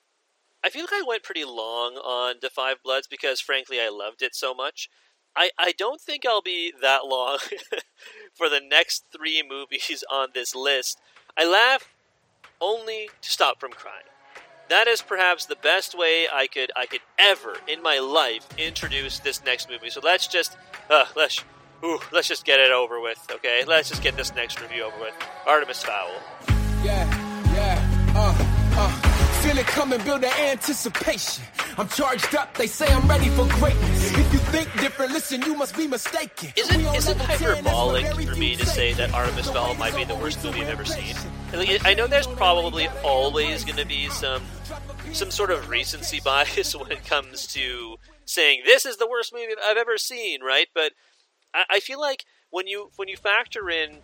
[0.64, 4.22] I feel like I went pretty long on The Five Bloods because, frankly, I loved
[4.22, 4.90] it so much.
[5.40, 7.38] I, I don't think I'll be that long
[8.34, 11.00] for the next three movies on this list.
[11.38, 11.94] I laugh
[12.60, 14.04] only to stop from crying.
[14.68, 19.18] That is perhaps the best way I could I could ever in my life introduce
[19.20, 19.90] this next movie.
[19.90, 20.58] So let's just
[20.90, 21.44] uh, let's
[21.84, 23.64] ooh, let's just get it over with, okay?
[23.66, 25.16] Let's just get this next review over with.
[25.48, 26.12] Artemis Fowl.
[26.84, 27.08] Yeah,
[27.56, 29.20] yeah, uh, uh.
[29.42, 31.46] Feel it coming, build the anticipation.
[31.78, 33.89] I'm charged up, they say I'm ready for greatness.
[34.52, 36.52] Think different, listen, you must be mistaken.
[36.56, 40.16] Is it, is it hyperbolic for me to say that Artemis Fowl might be the
[40.16, 41.16] worst movie I've ever seen?
[41.54, 44.42] I know there's probably always going to be some
[45.14, 49.54] some sort of recency bias when it comes to saying this is the worst movie
[49.64, 50.68] I've ever seen, right?
[50.74, 50.94] But
[51.54, 54.00] I, I feel like when you when you factor in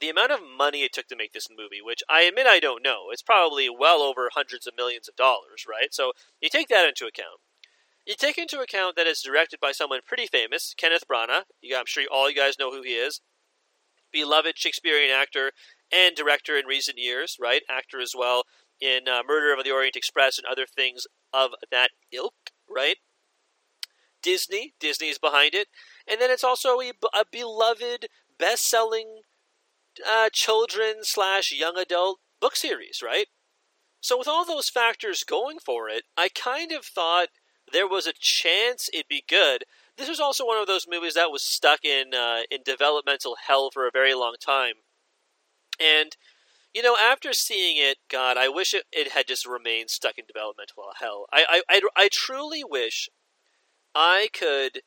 [0.00, 2.82] the amount of money it took to make this movie, which I admit I don't
[2.82, 5.92] know, it's probably well over hundreds of millions of dollars, right?
[5.92, 7.40] So you take that into account.
[8.06, 11.44] You take into account that it's directed by someone pretty famous, Kenneth Branagh.
[11.60, 13.20] You, I'm sure all you guys know who he is.
[14.12, 15.52] Beloved Shakespearean actor
[15.92, 17.62] and director in recent years, right?
[17.68, 18.44] Actor as well
[18.80, 22.34] in uh, Murder of the Orient Express and other things of that ilk,
[22.68, 22.96] right?
[24.22, 25.68] Disney, Disney is behind it,
[26.08, 28.06] and then it's also a, a beloved,
[28.38, 29.20] best-selling
[30.06, 33.26] uh, children slash young adult book series, right?
[34.00, 37.28] So with all those factors going for it, I kind of thought
[37.72, 39.64] there was a chance it'd be good.
[39.96, 43.70] This was also one of those movies that was stuck in uh, in developmental hell
[43.72, 44.74] for a very long time,
[45.80, 46.16] and
[46.74, 50.24] you know, after seeing it, God, I wish it, it had just remained stuck in
[50.26, 51.26] developmental hell.
[51.32, 53.08] I, I, I, I truly wish
[53.94, 54.80] I could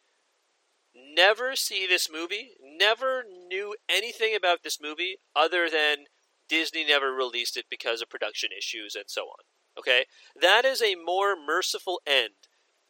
[0.94, 6.06] never see this movie, never knew anything about this movie other than
[6.50, 9.46] Disney never released it because of production issues and so on.
[9.80, 10.06] Okay?
[10.40, 12.47] That is a more merciful end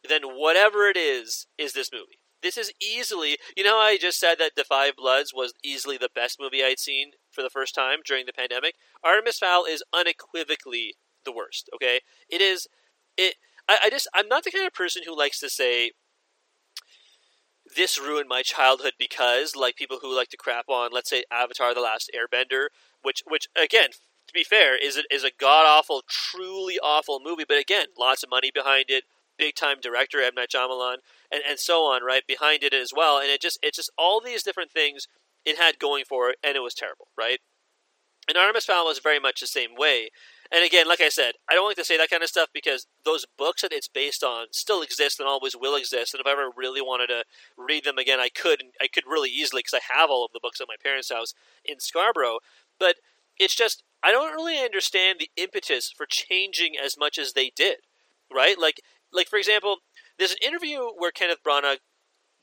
[0.07, 2.19] than whatever it is, is this movie.
[2.43, 6.09] This is easily, you know, I just said that Da Five Bloods was easily the
[6.13, 8.75] best movie I'd seen for the first time during the pandemic.
[9.03, 11.69] Artemis Fowl is unequivocally the worst.
[11.73, 12.67] Okay, it is.
[13.17, 13.35] It.
[13.67, 14.07] I, I just.
[14.13, 15.91] I'm not the kind of person who likes to say
[17.75, 21.73] this ruined my childhood because, like people who like to crap on, let's say Avatar:
[21.73, 22.67] The Last Airbender,
[23.01, 23.89] which, which again,
[24.27, 27.45] to be fair, is a, is a god awful, truly awful movie.
[27.47, 29.03] But again, lots of money behind it
[29.38, 30.97] big time director M Night Shyamalan,
[31.32, 33.17] and and so on, right behind it as well.
[33.17, 35.08] And it just it just all these different things
[35.45, 37.39] it had going for it, and it was terrible, right?
[38.28, 40.10] And Artemis Fowl was very much the same way.
[40.52, 42.86] And again, like I said, I don't like to say that kind of stuff because
[43.06, 46.13] those books that it's based on still exist and always will exist.
[46.13, 47.23] And if I ever really wanted to
[47.58, 48.63] read them again, I could.
[48.82, 51.34] I could really easily because I have all of the books at my parents' house
[51.63, 52.39] in Scarborough.
[52.80, 52.95] But
[53.39, 57.78] it's just I don't really understand the impetus for changing as much as they did,
[58.34, 58.60] right?
[58.60, 59.77] Like like for example,
[60.17, 61.77] there's an interview where Kenneth Branagh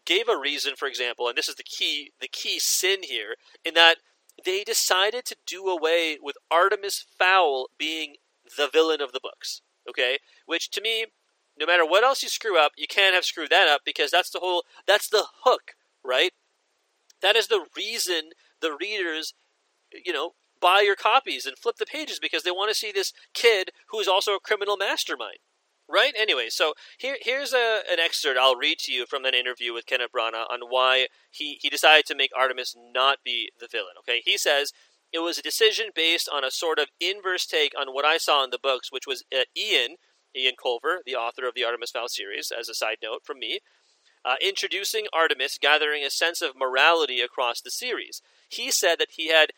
[0.04, 3.74] gave a reason, for example, and this is the key the key sin here, in
[3.74, 3.96] that
[4.44, 8.16] they decided to do away with Artemis Fowl being
[8.56, 9.62] the villain of the books.
[9.88, 11.06] Okay, which to me,
[11.58, 14.30] no matter what else you screw up, you can't have screwed that up because that's
[14.30, 15.72] the whole that's the hook,
[16.02, 16.32] right?
[17.22, 19.34] That is the reason the readers,
[20.04, 23.12] you know, buy your copies and flip the pages because they want to see this
[23.34, 25.38] kid who is also a criminal mastermind.
[25.88, 26.14] Right?
[26.18, 29.86] Anyway, so here here's a, an excerpt I'll read to you from that interview with
[29.86, 33.94] Kenneth Branagh on why he, he decided to make Artemis not be the villain.
[34.00, 34.72] Okay, he says
[35.12, 38.42] it was a decision based on a sort of inverse take on what I saw
[38.44, 39.96] in the books, which was uh, Eoin
[40.36, 43.60] Eoin Colfer, the author of the Artemis Fowl series, as a side note from me,
[44.24, 48.22] uh, introducing Artemis, gathering a sense of morality across the series.
[48.48, 49.50] He said that he had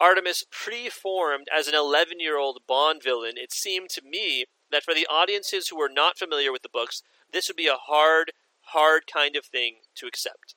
[0.00, 3.34] Artemis preformed as an 11 year old Bond villain.
[3.36, 7.02] It seemed to me that for the audiences who are not familiar with the books,
[7.32, 10.54] this would be a hard, hard kind of thing to accept.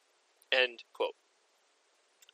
[0.52, 1.16] End quote.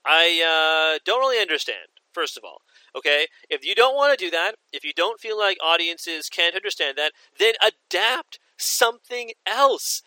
[0.06, 2.62] I uh, don't really understand, first of all.
[2.96, 3.28] Okay?
[3.50, 6.98] If you don't want to do that, if you don't feel like audiences can't understand
[6.98, 10.02] that, then adapt something else.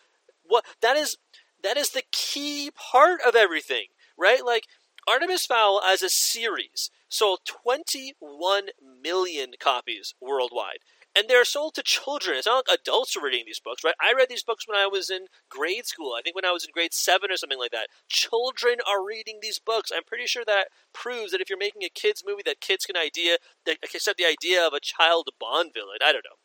[0.45, 1.17] What that is
[1.63, 3.87] that is the key part of everything,
[4.19, 4.45] right?
[4.45, 4.65] Like
[5.09, 8.69] Artemis Fowl as a series sold 21
[9.03, 10.79] million copies worldwide
[11.15, 12.37] and they're sold to children.
[12.39, 13.95] It's not like adults are reading these books, right?
[14.01, 16.15] I read these books when I was in grade school.
[16.17, 17.89] I think when I was in grade seven or something like that.
[18.09, 19.91] Children are reading these books.
[19.95, 22.97] I'm pretty sure that proves that if you're making a kids movie, that kids can
[22.97, 25.99] idea that accept the idea of a child Bond villain.
[26.03, 26.39] I don't know.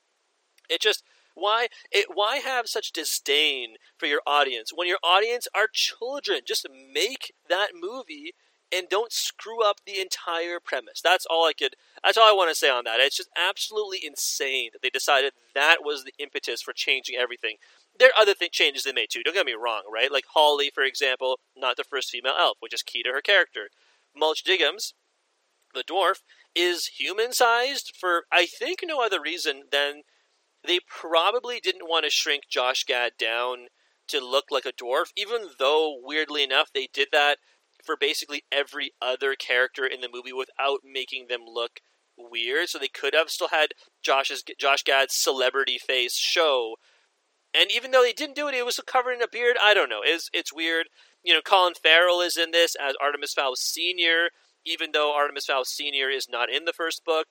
[0.69, 1.03] It just
[1.33, 6.41] why it why have such disdain for your audience when your audience are children?
[6.45, 8.33] Just make that movie
[8.71, 11.01] and don't screw up the entire premise.
[11.01, 11.75] That's all I could.
[12.03, 12.99] That's all I want to say on that.
[12.99, 17.57] It's just absolutely insane that they decided that was the impetus for changing everything.
[17.97, 19.23] There are other th- changes they made too.
[19.23, 20.11] Don't get me wrong, right?
[20.11, 23.69] Like Holly, for example, not the first female elf, which is key to her character.
[24.15, 24.93] Mulch Diggums,
[25.73, 26.21] the dwarf,
[26.55, 30.01] is human-sized for I think no other reason than
[30.65, 33.67] they probably didn't want to shrink Josh Gad down
[34.07, 37.37] to look like a dwarf, even though weirdly enough they did that
[37.87, 41.79] for basically every other character in the movie without making them look
[42.17, 42.69] weird.
[42.69, 43.69] So they could have still had
[44.03, 46.75] Josh's Josh Gad's celebrity face show.
[47.57, 49.55] And even though they didn't do it, it was covered in a beard.
[49.63, 50.01] I don't know.
[50.03, 50.87] It's it's weird.
[51.23, 54.29] You know, Colin Farrell is in this as Artemis Fowl Senior,
[54.65, 57.27] even though Artemis Fowl Senior is not in the first book.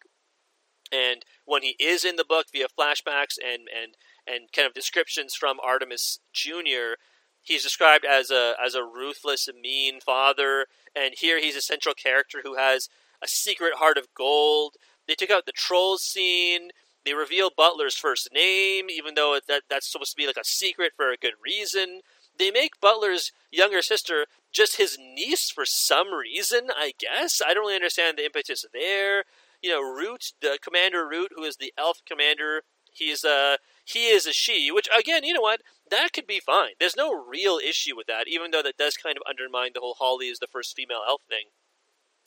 [0.90, 3.94] And when he is in the book via flashbacks and and
[4.26, 6.96] and kind of descriptions from Artemis Junior,
[7.46, 12.40] he's described as a as a ruthless, mean father, and here he's a central character
[12.42, 12.88] who has
[13.22, 14.74] a secret heart of gold.
[15.06, 16.70] They took out the trolls scene.
[17.04, 20.92] They reveal Butler's first name, even though that that's supposed to be like a secret
[20.96, 22.00] for a good reason.
[22.38, 27.40] They make Butler's younger sister just his niece for some reason, I guess.
[27.46, 29.24] I don't really understand the impetus there.
[29.62, 32.62] You know, Root, the Commander Root, who is the elf commander,
[32.92, 35.60] he's a he is a she, which again, you know what?
[35.90, 36.72] That could be fine.
[36.80, 39.96] There's no real issue with that, even though that does kind of undermine the whole
[39.98, 41.46] Holly is the first female elf thing.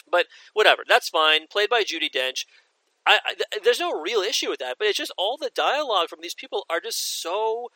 [0.10, 1.47] But whatever, that's fine.
[1.47, 2.45] Played by Judi Dench.
[3.05, 6.10] I, I th- there's no real issue with that, but it's just all the dialogue
[6.10, 7.70] from these people are just so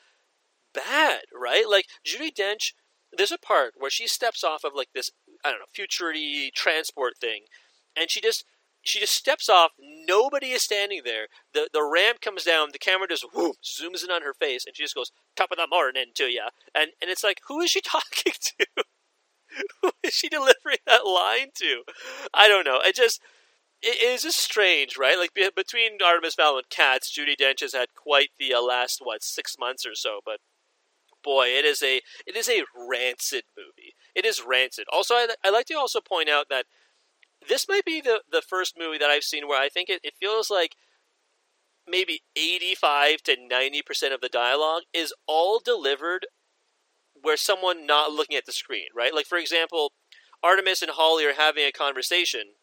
[0.74, 1.68] bad, right?
[1.68, 2.74] Like Judi Dench,
[3.16, 5.12] there's a part where she steps off of like this
[5.44, 7.44] I don't know futurity transport thing,
[7.96, 8.46] and she just
[8.84, 9.72] she just steps off.
[9.80, 11.28] Nobody is standing there.
[11.54, 12.70] the The ramp comes down.
[12.72, 15.58] The camera just whoop, zooms in on her face, and she just goes "top of
[15.58, 16.48] the morning" to you.
[16.76, 18.84] And and it's like, who is she talking to?
[19.82, 21.84] who is she delivering that line to?
[22.34, 22.80] I don't know.
[22.84, 23.22] It just
[23.82, 25.18] it is just strange, right?
[25.18, 29.24] Like between Artemis Fowl and Cats, Judi Dench has had quite the uh, last what
[29.24, 30.20] six months or so.
[30.26, 30.40] But
[31.24, 33.94] boy, it is a it is a rancid movie.
[34.16, 34.86] It is rancid.
[34.92, 36.66] Also, I, I like to also point out that
[37.48, 40.14] this might be the the first movie that I've seen where I think it, it
[40.20, 40.76] feels like
[41.88, 46.28] maybe 85 to 90% of the dialogue is all delivered
[47.22, 49.14] where someone not looking at the screen, right?
[49.14, 49.92] Like for example,
[50.42, 52.56] Artemis and Holly are having a conversation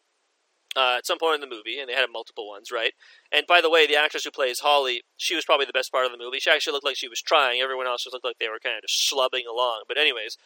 [0.75, 2.93] uh, at some point in the movie, and they had multiple ones, right?
[3.31, 6.05] And by the way, the actress who plays Holly, she was probably the best part
[6.05, 6.39] of the movie.
[6.39, 7.59] She actually looked like she was trying.
[7.59, 9.83] Everyone else just looked like they were kind of just slubbing along.
[9.87, 10.37] But anyways,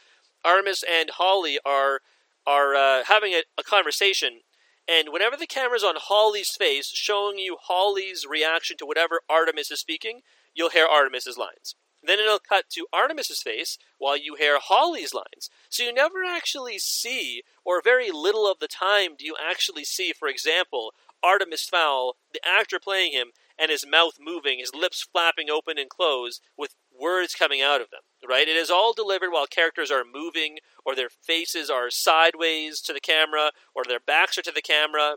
[0.44, 2.00] Artemis and Holly are
[2.48, 4.41] are uh, having a, a conversation,
[4.88, 9.80] and whenever the camera's on Holly's face, showing you Holly's reaction to whatever Artemis is
[9.80, 10.22] speaking,
[10.54, 11.76] you'll hear Artemis's lines.
[12.04, 15.50] Then it'll cut to Artemis's face while you hear Holly's lines.
[15.70, 20.14] So you never actually see, or very little of the time do you actually see,
[20.14, 20.93] for example,
[21.24, 25.89] Artemis Fowl, the actor playing him, and his mouth moving, his lips flapping open and
[25.89, 28.47] closed, with words coming out of them, right?
[28.47, 32.99] It is all delivered while characters are moving, or their faces are sideways to the
[32.99, 35.15] camera, or their backs are to the camera,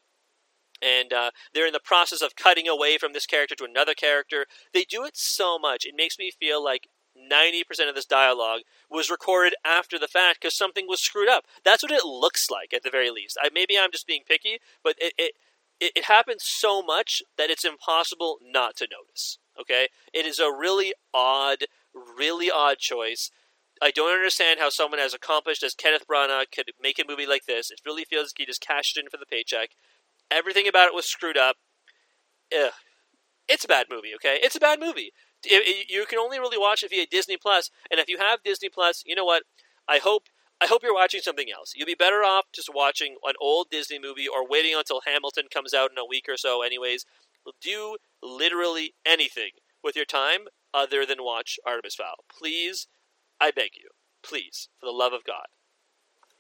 [0.80, 4.46] and uh, they're in the process of cutting away from this character to another character.
[4.72, 6.88] They do it so much, it makes me feel like
[7.18, 11.44] 90% of this dialogue was recorded after the fact because something was screwed up.
[11.64, 13.36] That's what it looks like, at the very least.
[13.42, 15.32] I, maybe I'm just being picky, but it, it,
[15.80, 19.38] it, it happens so much that it's impossible not to notice.
[19.60, 19.88] Okay?
[20.12, 21.64] It is a really odd,
[22.16, 23.30] really odd choice.
[23.80, 27.46] I don't understand how someone as accomplished as Kenneth Branagh could make a movie like
[27.46, 27.70] this.
[27.70, 29.70] It really feels like he just cashed in for the paycheck.
[30.30, 31.56] Everything about it was screwed up.
[32.52, 32.72] Ugh.
[33.48, 34.38] It's a bad movie, okay?
[34.42, 35.12] It's a bad movie.
[35.88, 39.04] You can only really watch it via Disney Plus, and if you have Disney Plus,
[39.06, 39.44] you know what?
[39.88, 40.24] I hope
[40.60, 41.72] I hope you're watching something else.
[41.76, 45.72] You'll be better off just watching an old Disney movie or waiting until Hamilton comes
[45.72, 46.62] out in a week or so.
[46.62, 47.06] Anyways,
[47.62, 49.52] do literally anything
[49.84, 52.24] with your time other than watch Artemis Fowl.
[52.28, 52.88] Please,
[53.40, 53.90] I beg you,
[54.22, 55.46] please, for the love of God.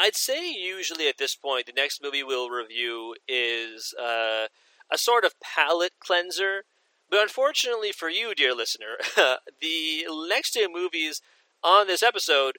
[0.00, 4.46] I'd say usually at this point, the next movie we'll review is uh,
[4.90, 6.64] a sort of palate cleanser.
[7.10, 11.20] But unfortunately for you, dear listener, the next two movies
[11.64, 12.58] on this episode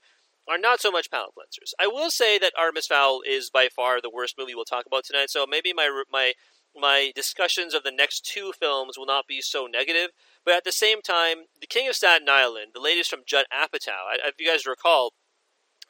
[0.50, 1.74] are not so much palate cleansers.
[1.80, 5.06] I will say that Artemis Fowl is by far the worst movie we'll talk about
[5.06, 6.34] tonight, so maybe my my
[6.80, 10.10] my discussions of the next two films will not be so negative.
[10.46, 14.16] But at the same time, The King of Staten Island, the latest from Judd Apatow,
[14.26, 15.14] if you guys recall,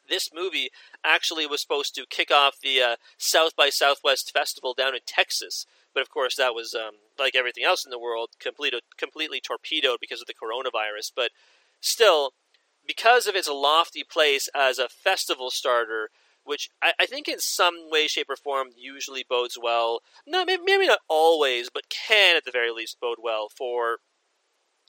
[0.08, 0.70] this movie
[1.04, 5.64] actually was supposed to kick off the uh, South by Southwest festival down in Texas,
[5.94, 9.98] but of course that was um, like everything else in the world, completely completely torpedoed
[10.00, 11.12] because of the coronavirus.
[11.14, 11.30] But
[11.80, 12.32] still,
[12.86, 16.10] because of its lofty place as a festival starter,
[16.50, 20.00] which I, I, think in some way, shape, or form usually bodes well.
[20.26, 23.98] No, maybe, not always, but can at the very least bode well for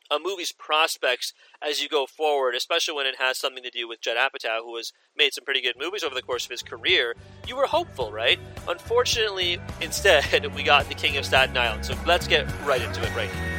[0.10, 4.02] a movie's prospects as you go forward, especially when it has something to do with
[4.02, 7.16] Judd Apatow, who has made some pretty good movies over the course of his career.
[7.48, 8.40] You were hopeful, right?
[8.68, 11.86] Unfortunately, instead, we got The King of Staten Island.
[11.86, 13.51] So let's get right into it right now.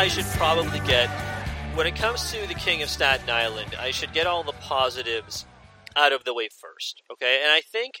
[0.00, 1.10] I should probably get,
[1.74, 5.44] when it comes to The King of Staten Island, I should get all the positives
[5.94, 7.02] out of the way first.
[7.12, 8.00] Okay, and I think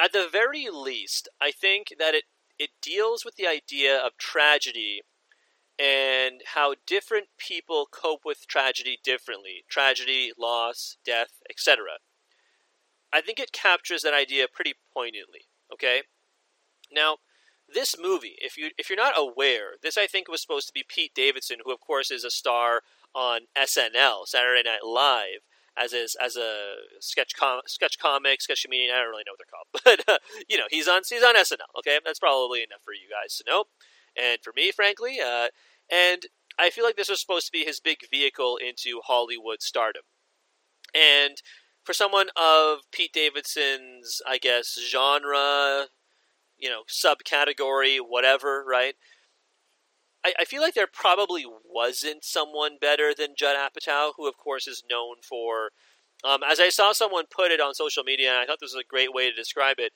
[0.00, 2.24] at the very least, I think that it
[2.58, 5.02] it deals with the idea of tragedy
[5.78, 11.98] and how different people cope with tragedy differently tragedy, loss, death, etc.
[13.12, 15.40] I think it captures that idea pretty poignantly.
[15.70, 16.04] Okay,
[16.90, 17.18] now
[17.74, 20.84] this movie, if you if you're not aware, this I think was supposed to be
[20.86, 22.82] Pete Davidson, who of course is a star
[23.14, 25.42] on SNL, Saturday Night Live,
[25.76, 28.94] as is as a sketch com- sketch comic, sketch comedian.
[28.94, 30.18] I don't really know what they're called, but uh,
[30.48, 31.78] you know he's on he's on SNL.
[31.78, 33.64] Okay, that's probably enough for you guys to know,
[34.16, 35.48] and for me, frankly, uh,
[35.90, 36.26] and
[36.58, 40.04] I feel like this was supposed to be his big vehicle into Hollywood stardom,
[40.94, 41.42] and
[41.84, 45.88] for someone of Pete Davidson's, I guess, genre,
[46.64, 48.94] you know, subcategory, whatever, right?
[50.24, 54.66] I, I feel like there probably wasn't someone better than Judd Apatow, who, of course,
[54.66, 55.72] is known for.
[56.24, 58.88] Um, as I saw someone put it on social media, I thought this was a
[58.88, 59.92] great way to describe it.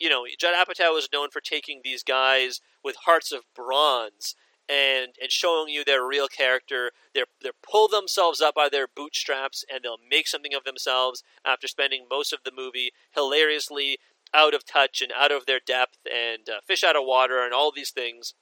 [0.00, 4.34] You know, Judd Apatow was known for taking these guys with hearts of bronze
[4.68, 6.90] and and showing you their real character.
[7.14, 11.68] They're they're pull themselves up by their bootstraps and they'll make something of themselves after
[11.68, 13.98] spending most of the movie hilariously
[14.34, 17.52] out of touch and out of their depth and uh, fish out of water and
[17.52, 18.34] all these things.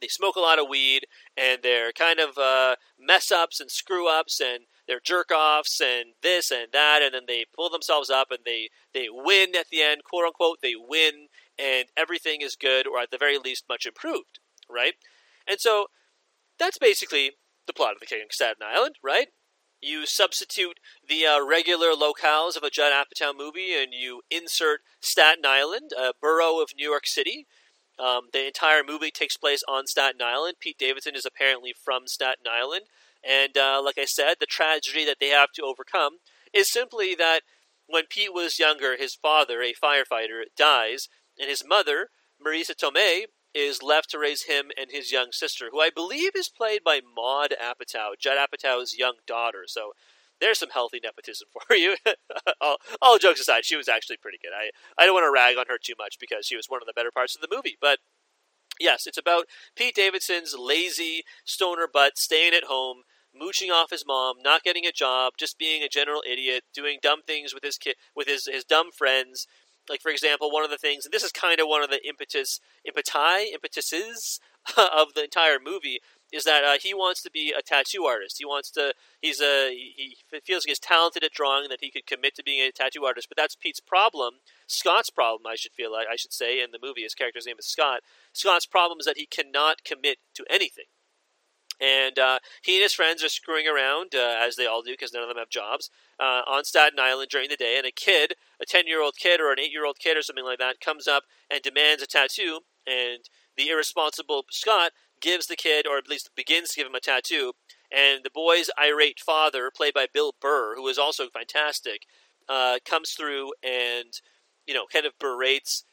[0.00, 1.06] They smoke a lot of weed
[1.36, 6.14] and they're kind of uh, mess ups and screw ups and they're jerk offs and
[6.22, 9.82] this and that and then they pull themselves up and they they win at the
[9.82, 10.58] end, quote unquote.
[10.62, 14.94] They win and everything is good or at the very least much improved, right?
[15.46, 15.86] And so
[16.58, 17.32] that's basically
[17.66, 19.28] the plot of The King of Staten Island, right?
[19.84, 25.44] You substitute the uh, regular locales of a Judd Apatow movie and you insert Staten
[25.44, 27.46] Island, a borough of New York City.
[27.98, 30.54] Um, the entire movie takes place on Staten Island.
[30.58, 32.84] Pete Davidson is apparently from Staten Island.
[33.22, 36.16] And uh, like I said, the tragedy that they have to overcome
[36.54, 37.40] is simply that
[37.86, 42.08] when Pete was younger, his father, a firefighter, dies, and his mother,
[42.44, 43.24] Marisa Tomei,
[43.54, 47.00] is left to raise him and his young sister, who I believe is played by
[47.00, 49.64] Maude Apatow, Judd Apatow's young daughter.
[49.66, 49.92] So
[50.40, 51.96] there's some healthy nepotism for you.
[52.60, 54.52] all, all, jokes aside, she was actually pretty good.
[54.56, 56.86] I, I don't want to rag on her too much because she was one of
[56.86, 57.76] the better parts of the movie.
[57.80, 57.98] But
[58.80, 59.44] yes, it's about
[59.76, 63.02] Pete Davidson's lazy stoner butt staying at home,
[63.34, 67.20] mooching off his mom, not getting a job, just being a general idiot, doing dumb
[67.26, 69.46] things with his kid, with his, his dumb friends,
[69.88, 72.06] like for example, one of the things, and this is kind of one of the
[72.06, 74.40] impetus, impeti, impetuses
[74.76, 76.00] of the entire movie,
[76.32, 78.36] is that uh, he wants to be a tattoo artist.
[78.38, 78.94] He wants to.
[79.20, 79.70] He's a.
[79.70, 83.04] He feels like he's talented at drawing, that he could commit to being a tattoo
[83.04, 83.28] artist.
[83.28, 84.34] But that's Pete's problem.
[84.66, 87.02] Scott's problem, I should feel like I should say in the movie.
[87.02, 88.00] His character's name is Scott.
[88.32, 90.86] Scott's problem is that he cannot commit to anything.
[91.80, 95.12] And uh, he and his friends are screwing around, uh, as they all do, because
[95.12, 97.76] none of them have jobs, uh, on Staten Island during the day.
[97.76, 100.22] And a kid, a 10 year old kid or an 8 year old kid or
[100.22, 102.60] something like that, comes up and demands a tattoo.
[102.86, 107.00] And the irresponsible Scott gives the kid, or at least begins to give him a
[107.00, 107.52] tattoo.
[107.90, 112.02] And the boy's irate father, played by Bill Burr, who is also fantastic,
[112.48, 114.20] uh, comes through and,
[114.66, 115.84] you know, kind of berates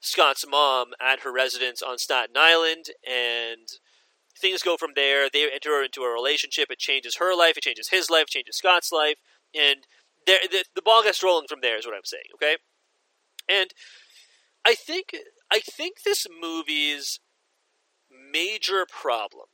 [0.00, 2.86] Scott's mom at her residence on Staten Island.
[3.06, 3.68] And
[4.38, 5.28] things go from there.
[5.32, 6.70] They enter into a relationship.
[6.70, 7.56] It changes her life.
[7.56, 8.24] It changes his life.
[8.24, 9.16] It changes Scott's life.
[9.54, 9.86] And
[10.26, 11.78] the, the ball gets rolling from there.
[11.78, 12.24] Is what I'm saying.
[12.34, 12.56] Okay.
[13.48, 13.70] And
[14.64, 15.16] I think
[15.50, 17.20] I think this movie's
[18.10, 19.46] major problem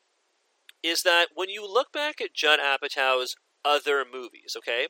[0.83, 4.89] is that when you look back at Judd Apatow's other movies, okay,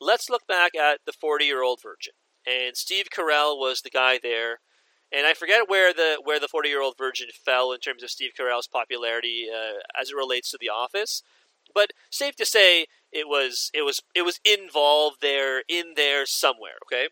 [0.00, 2.14] let's look back at the 40 year old virgin.
[2.46, 4.58] And Steve Carell was the guy there
[5.12, 8.10] and I forget where the where the forty year old virgin fell in terms of
[8.10, 11.22] Steve Carell's popularity uh, as it relates to The Office,
[11.74, 16.78] but safe to say it was it was it was involved there in there somewhere.
[16.86, 17.08] Okay,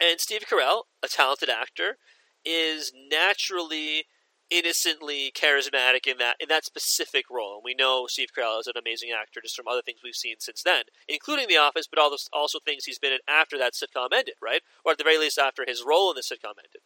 [0.00, 1.96] and Steve Carell, a talented actor,
[2.44, 4.04] is naturally
[4.50, 7.54] innocently charismatic in that in that specific role.
[7.54, 10.36] And we know Steve Carell is an amazing actor just from other things we've seen
[10.38, 14.34] since then, including The Office, but also things he's been in after that sitcom ended,
[14.42, 14.62] right?
[14.84, 16.82] Or at the very least after his role in the sitcom ended.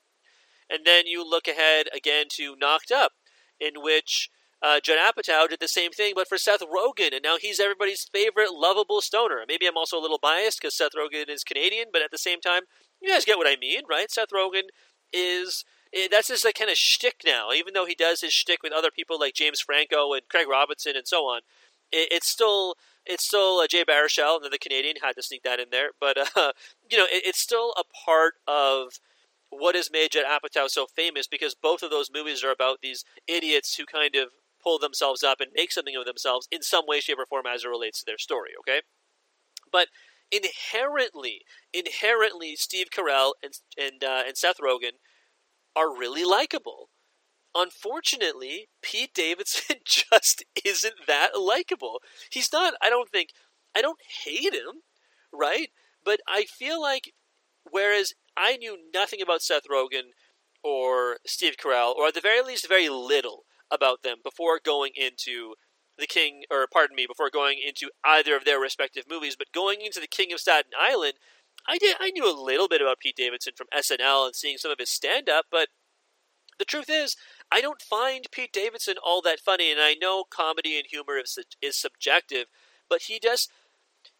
[0.70, 3.12] And then you look ahead again to Knocked Up,
[3.60, 4.30] in which
[4.62, 8.08] uh, Judd Apatow did the same thing, but for Seth Rogen, and now he's everybody's
[8.10, 9.44] favorite lovable stoner.
[9.46, 12.40] Maybe I'm also a little biased because Seth Rogen is Canadian, but at the same
[12.40, 12.62] time,
[13.00, 14.10] you guys get what I mean, right?
[14.10, 14.68] Seth Rogen
[15.12, 15.64] is
[15.94, 17.52] eh, that's just like kind of shtick now.
[17.52, 20.96] Even though he does his shtick with other people like James Franco and Craig Robinson
[20.96, 21.42] and so on,
[21.92, 25.68] it, it's still it's still uh, Jay Baruchel, another Canadian, had to sneak that in
[25.70, 25.90] there.
[26.00, 26.52] But uh,
[26.90, 29.00] you know, it, it's still a part of
[29.50, 33.04] what has made Judd Apatow so famous because both of those movies are about these
[33.26, 34.30] idiots who kind of
[34.62, 37.64] pull themselves up and make something of themselves in some way, shape, or form as
[37.64, 38.50] it relates to their story.
[38.60, 38.82] Okay,
[39.70, 39.88] but
[40.30, 41.42] inherently,
[41.72, 44.98] inherently, Steve Carell and and uh, and Seth Rogen
[45.74, 46.90] are really likable.
[47.54, 52.00] Unfortunately, Pete Davidson just isn't that likable.
[52.30, 52.74] He's not.
[52.82, 53.30] I don't think.
[53.74, 54.82] I don't hate him,
[55.32, 55.68] right?
[56.04, 57.12] But I feel like
[57.70, 60.10] whereas I knew nothing about Seth Rogen
[60.62, 65.54] or Steve Carell, or at the very least, very little about them before going into
[65.98, 69.80] the King, or pardon me, before going into either of their respective movies, but going
[69.80, 71.14] into the King of Staten Island,
[71.66, 74.70] I did I knew a little bit about Pete Davidson from SNL and seeing some
[74.70, 75.68] of his stand up, but
[76.58, 77.16] the truth is,
[77.52, 81.38] I don't find Pete Davidson all that funny, and I know comedy and humor is,
[81.60, 82.46] is subjective,
[82.88, 83.48] but he does.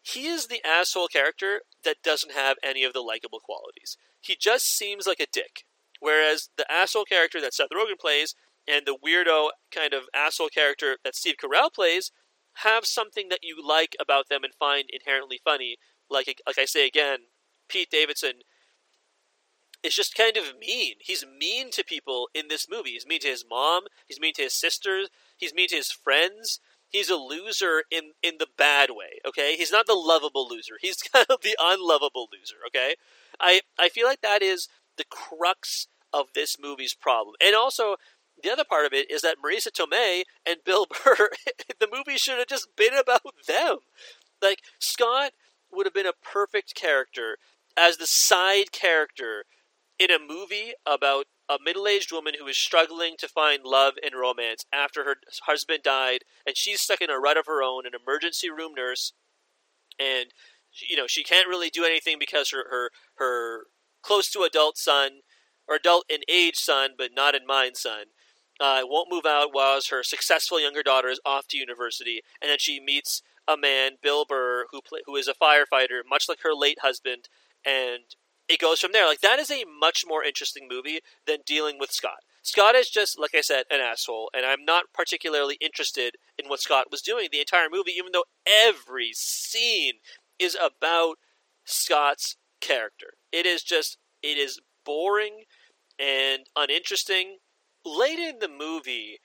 [0.01, 3.97] He is the asshole character that doesn't have any of the likable qualities.
[4.21, 5.63] He just seems like a dick.
[5.99, 8.35] Whereas the asshole character that Seth Rogen plays
[8.67, 12.11] and the weirdo kind of asshole character that Steve Carell plays
[12.63, 15.77] have something that you like about them and find inherently funny.
[16.09, 17.19] Like like I say again,
[17.69, 18.41] Pete Davidson
[19.83, 20.95] is just kind of mean.
[20.99, 22.91] He's mean to people in this movie.
[22.91, 23.83] He's mean to his mom.
[24.07, 25.09] He's mean to his sisters.
[25.37, 26.59] He's mean to his friends.
[26.89, 29.19] He's a loser in in the bad way.
[29.27, 30.75] Okay, he's not the lovable loser.
[30.81, 32.57] He's kind of the unlovable loser.
[32.67, 32.95] Okay,
[33.39, 34.67] I I feel like that is
[34.97, 37.97] the crux of this movie's problem, and also
[38.41, 41.29] the other part of it is that Marisa Tomei and Bill Burr,
[41.79, 43.77] the movie should have just been about them.
[44.41, 45.31] Like Scott
[45.71, 47.37] would have been a perfect character
[47.75, 49.45] as the side character
[49.99, 54.65] in a movie about a middle-aged woman who is struggling to find love and romance
[54.73, 58.49] after her husband died and she's stuck in a rut of her own an emergency
[58.49, 59.13] room nurse
[59.99, 60.27] and
[60.87, 63.65] you know she can't really do anything because her her her
[64.01, 65.21] close to adult son
[65.67, 68.05] or adult in age son but not in mind son
[68.59, 72.57] uh, won't move out while her successful younger daughter is off to university and then
[72.59, 76.53] she meets a man bill burr who play, who is a firefighter much like her
[76.53, 77.29] late husband
[77.65, 78.15] and
[78.47, 79.07] it goes from there.
[79.07, 82.19] Like that is a much more interesting movie than dealing with Scott.
[82.41, 86.61] Scott is just, like I said, an asshole, and I'm not particularly interested in what
[86.61, 89.95] Scott was doing the entire movie, even though every scene
[90.39, 91.17] is about
[91.65, 93.15] Scott's character.
[93.33, 95.43] It is just, it is boring
[95.99, 97.39] and uninteresting.
[97.85, 99.19] Late in the movie,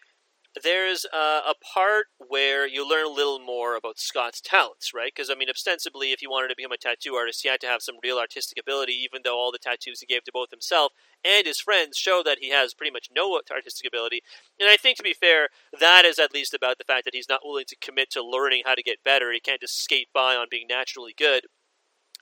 [0.61, 5.11] there's a, a, part where you learn a little more about Scott's talents, right?
[5.15, 7.67] Because I mean, ostensibly, if he wanted to become a tattoo artist, he had to
[7.67, 8.93] have some real artistic ability.
[8.93, 10.93] Even though all the tattoos he gave to both himself
[11.25, 14.21] and his friends show that he has pretty much no artistic ability.
[14.61, 15.49] And I think, to be fair,
[15.79, 18.63] that is at least about the fact that he's not willing to commit to learning
[18.67, 19.33] how to get better.
[19.33, 21.45] He can't just skate by on being naturally good.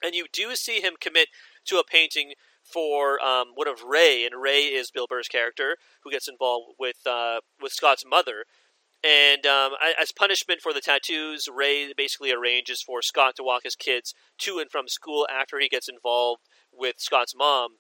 [0.03, 1.28] And you do see him commit
[1.66, 2.33] to a painting
[2.72, 6.96] for um, one of Ray, and Ray is Bill Burr's character who gets involved with
[7.06, 8.44] uh, with Scott's mother.
[9.02, 13.74] And um, as punishment for the tattoos, Ray basically arranges for Scott to walk his
[13.74, 17.76] kids to and from school after he gets involved with Scott's mom.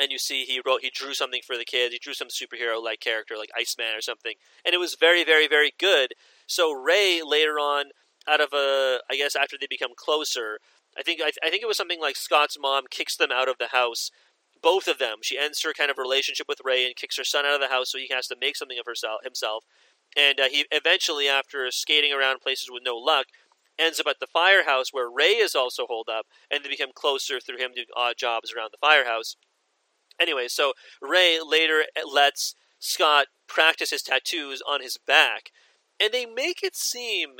[0.00, 1.92] And you see, he wrote, he drew something for the kids.
[1.92, 4.34] He drew some superhero-like character, like Iceman or something,
[4.64, 6.14] and it was very, very, very good.
[6.46, 7.86] So Ray later on,
[8.28, 10.58] out of a, I guess after they become closer,
[10.98, 13.58] I think I, I think it was something like Scott's mom kicks them out of
[13.58, 14.10] the house.
[14.62, 15.18] Both of them.
[15.22, 17.74] She ends her kind of relationship with Ray and kicks her son out of the
[17.74, 19.64] house, so he has to make something of herself himself.
[20.16, 23.26] And uh, he eventually, after skating around places with no luck,
[23.78, 27.40] ends up at the firehouse where Ray is also holed up, and they become closer
[27.40, 29.36] through him doing odd jobs around the firehouse.
[30.20, 35.50] Anyway, so Ray later lets Scott practice his tattoos on his back,
[36.00, 37.36] and they make it seem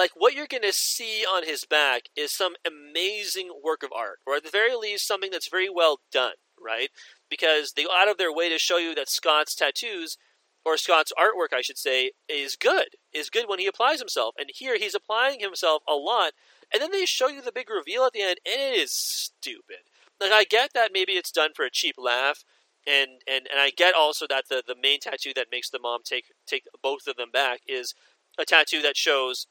[0.00, 4.16] like what you're going to see on his back is some amazing work of art,
[4.26, 6.88] or at the very least, something that's very well done, right?
[7.28, 10.16] Because they go out of their way to show you that Scott's tattoos,
[10.64, 14.34] or Scott's artwork, I should say, is good, is good when he applies himself.
[14.38, 16.32] And here he's applying himself a lot,
[16.72, 19.84] and then they show you the big reveal at the end, and it is stupid.
[20.18, 22.42] Like, I get that maybe it's done for a cheap laugh,
[22.86, 26.00] and, and, and I get also that the, the main tattoo that makes the mom
[26.02, 27.94] take take both of them back is
[28.38, 29.46] a tattoo that shows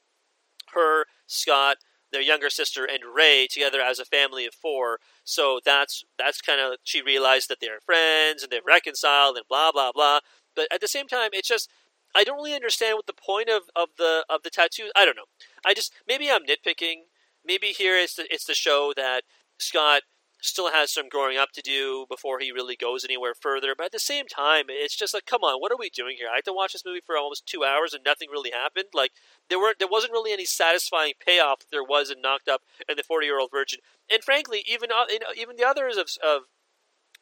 [0.73, 1.77] her, Scott,
[2.11, 4.99] their younger sister, and Ray together as a family of four.
[5.23, 9.71] So that's that's kind of she realized that they're friends and they've reconciled and blah
[9.71, 10.19] blah blah.
[10.55, 11.69] But at the same time, it's just
[12.15, 14.91] I don't really understand what the point of, of the of the tattoos.
[14.95, 15.29] I don't know.
[15.65, 17.03] I just maybe I'm nitpicking.
[17.45, 19.23] Maybe here it's the, it's the show that
[19.57, 20.01] Scott
[20.41, 23.73] still has some growing up to do before he really goes anywhere further.
[23.77, 26.27] But at the same time, it's just like, come on, what are we doing here?
[26.31, 28.87] I had to watch this movie for almost two hours and nothing really happened.
[28.93, 29.11] Like
[29.49, 32.97] there weren't, there wasn't really any satisfying payoff that there was in Knocked Up and
[32.97, 33.79] the Forty Year Old Virgin.
[34.11, 36.43] And frankly, even uh, even the others of, of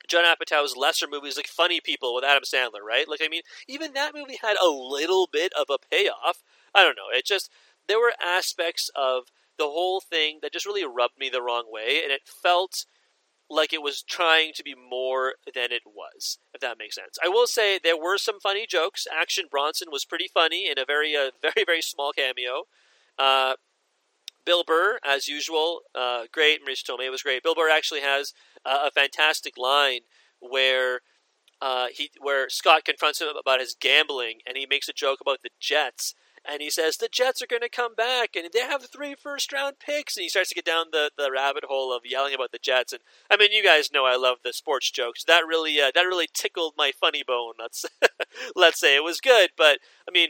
[0.07, 3.09] Judd Apatow's lesser movies, like Funny People with Adam Sandler, right?
[3.09, 6.43] Like I mean, even that movie had a little bit of a payoff.
[6.73, 7.09] I don't know.
[7.13, 7.51] It just
[7.87, 12.01] there were aspects of the whole thing that just really rubbed me the wrong way,
[12.03, 12.85] and it felt
[13.49, 17.17] like it was trying to be more than it was, if that makes sense.
[17.23, 19.07] I will say there were some funny jokes.
[19.11, 22.63] Action Bronson was pretty funny in a very, uh, very, very small cameo.
[23.17, 23.53] Uh,
[24.45, 26.65] Bill Burr, as usual, uh, great.
[26.65, 27.43] Marisa Tomei was great.
[27.43, 28.33] Bill Burr actually has
[28.65, 30.01] a fantastic line
[30.39, 31.01] where
[31.61, 35.41] uh, he where Scott confronts him about his gambling, and he makes a joke about
[35.43, 36.13] the Jets,
[36.49, 39.51] and he says the Jets are going to come back, and they have three first
[39.51, 42.51] round picks, and he starts to get down the, the rabbit hole of yelling about
[42.51, 45.23] the Jets, and I mean, you guys know I love the sports jokes.
[45.23, 47.53] That really uh, that really tickled my funny bone.
[47.59, 47.85] Let's
[48.55, 50.29] let's say it was good, but I mean.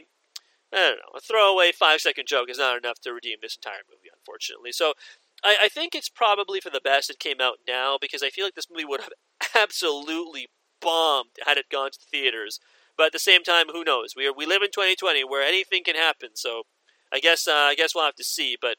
[0.70, 1.16] I don't know.
[1.16, 4.70] A throwaway five second joke is not enough to redeem this entire movie, unfortunately.
[4.70, 4.92] So
[5.42, 8.44] I, I think it's probably for the best it came out now because I feel
[8.44, 9.12] like this movie would have
[9.54, 10.48] absolutely
[10.80, 12.60] bombed had it gone to the theaters.
[12.98, 14.14] But at the same time, who knows?
[14.16, 16.30] We are, we live in 2020 where anything can happen.
[16.34, 16.64] So
[17.12, 18.56] I guess uh, I guess we'll have to see.
[18.60, 18.76] But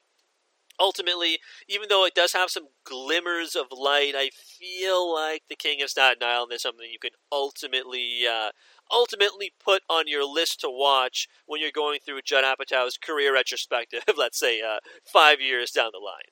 [0.80, 5.82] ultimately, even though it does have some glimmers of light, I feel like The King
[5.82, 8.52] of Staten Island is something you can ultimately uh,
[8.92, 14.04] ultimately put on your list to watch when you're going through Judd Apatow's career retrospective.
[14.18, 16.30] Let's say uh, five years down the line.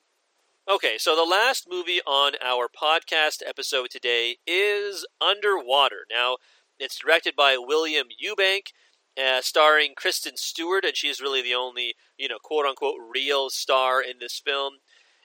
[0.69, 6.01] Okay, so the last movie on our podcast episode today is Underwater.
[6.11, 6.35] Now,
[6.79, 8.71] it's directed by William Eubank,
[9.17, 14.01] uh, starring Kristen Stewart, and she's really the only, you know, quote unquote real star
[14.01, 14.75] in this film.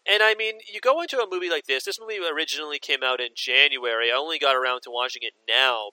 [0.09, 1.85] And I mean, you go into a movie like this.
[1.85, 4.11] This movie originally came out in January.
[4.11, 5.91] I only got around to watching it now.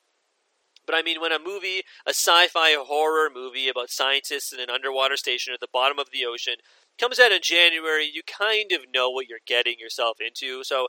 [0.85, 4.71] But I mean, when a movie, a sci fi horror movie about scientists in an
[4.71, 6.55] underwater station at the bottom of the ocean,
[6.99, 10.63] comes out in January, you kind of know what you're getting yourself into.
[10.63, 10.87] So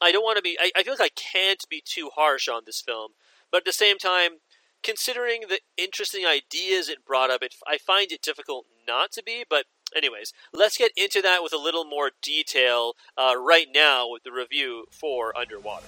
[0.00, 0.56] I don't want to be.
[0.60, 3.12] I, I feel like I can't be too harsh on this film,
[3.50, 4.38] but at the same time,
[4.82, 9.44] considering the interesting ideas it brought up, it, I find it difficult not to be.
[9.48, 14.22] But anyways, let's get into that with a little more detail uh, right now with
[14.22, 15.86] the review for Underwater.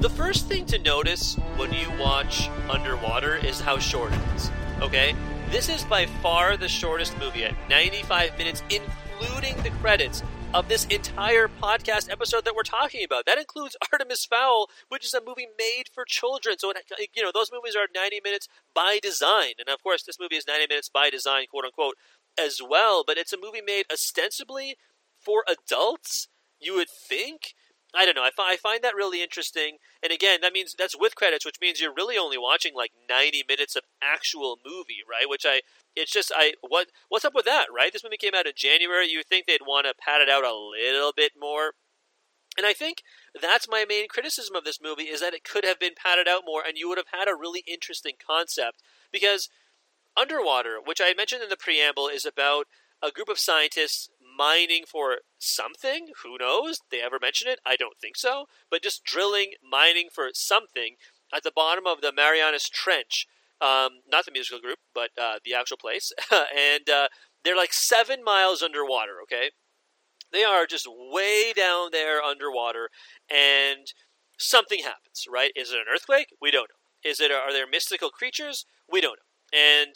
[0.00, 4.50] The first thing to notice when you watch Underwater is how short it is.
[4.82, 5.14] Okay?
[5.50, 10.22] This is by far the shortest movie at 95 minutes, including the credits
[10.54, 13.26] of this entire podcast episode that we're talking about.
[13.26, 16.58] That includes Artemis Fowl, which is a movie made for children.
[16.60, 19.54] So, it, uh, you know, those movies are 90 minutes by design.
[19.58, 21.96] And of course, this movie is 90 minutes by design, quote unquote,
[22.38, 23.02] as well.
[23.04, 24.76] But it's a movie made ostensibly
[25.20, 26.28] for adults,
[26.60, 27.54] you would think.
[27.96, 28.24] I don't know.
[28.24, 29.78] I, fi- I find that really interesting.
[30.02, 33.44] And again, that means that's with credits, which means you're really only watching like 90
[33.48, 35.28] minutes of actual movie, right?
[35.28, 35.60] Which I,
[35.94, 37.92] it's just I what what's up with that, right?
[37.92, 39.08] This movie came out in January.
[39.08, 41.72] You think they'd want to pad it out a little bit more.
[42.56, 43.02] And I think
[43.40, 46.42] that's my main criticism of this movie is that it could have been padded out
[46.46, 48.80] more and you would have had a really interesting concept
[49.10, 49.48] because
[50.16, 52.66] Underwater, which I mentioned in the preamble, is about
[53.02, 56.08] a group of scientists mining for something.
[56.22, 56.80] Who knows?
[56.90, 57.60] They ever mention it?
[57.66, 58.46] I don't think so.
[58.70, 60.96] But just drilling, mining for something
[61.34, 63.26] at the bottom of the Marianas Trench.
[63.60, 66.12] Um, not the musical group, but uh, the actual place.
[66.30, 67.08] and uh,
[67.44, 69.50] they're like seven miles underwater, okay?
[70.32, 72.88] They are just way down there underwater,
[73.30, 73.92] and
[74.36, 75.52] something happens, right?
[75.54, 76.28] Is it an earthquake?
[76.40, 77.08] We don't know.
[77.08, 78.66] Is it are there mystical creatures?
[78.90, 79.58] We don't know.
[79.58, 79.94] And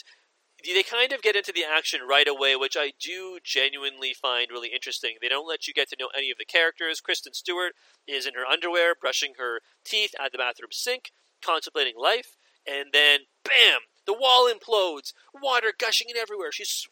[0.65, 4.71] they kind of get into the action right away, which I do genuinely find really
[4.75, 5.17] interesting.
[5.21, 7.01] They don't let you get to know any of the characters.
[7.01, 7.73] Kristen Stewart
[8.07, 12.37] is in her underwear, brushing her teeth at the bathroom sink, contemplating life,
[12.67, 13.81] and then bam!
[14.07, 16.51] The wall implodes, water gushing in everywhere.
[16.51, 16.89] She's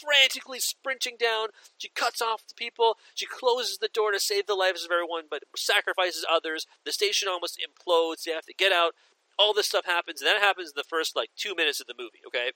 [0.00, 1.48] frantically sprinting down.
[1.76, 2.96] She cuts off the people.
[3.14, 6.66] She closes the door to save the lives of everyone, but sacrifices others.
[6.86, 8.22] The station almost implodes.
[8.24, 8.94] They have to get out.
[9.38, 11.94] All this stuff happens, and that happens in the first like two minutes of the
[11.98, 12.22] movie.
[12.26, 12.52] Okay,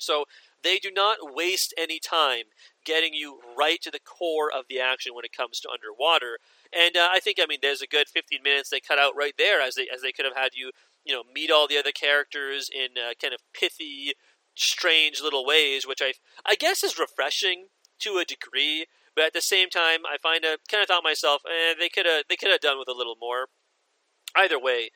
[0.00, 0.24] so
[0.62, 2.44] they do not waste any time
[2.84, 6.38] getting you right to the core of the action when it comes to underwater.
[6.72, 9.34] And uh, I think, I mean, there's a good 15 minutes they cut out right
[9.38, 10.70] there, as they as they could have had you,
[11.04, 14.14] you know, meet all the other characters in uh, kind of pithy,
[14.54, 16.12] strange little ways, which I
[16.44, 17.66] I guess is refreshing
[18.00, 18.86] to a degree.
[19.16, 22.06] But at the same time, I find a kind of thought myself, eh, they could
[22.06, 23.48] have they could have done with a little more.
[24.36, 24.90] Either way,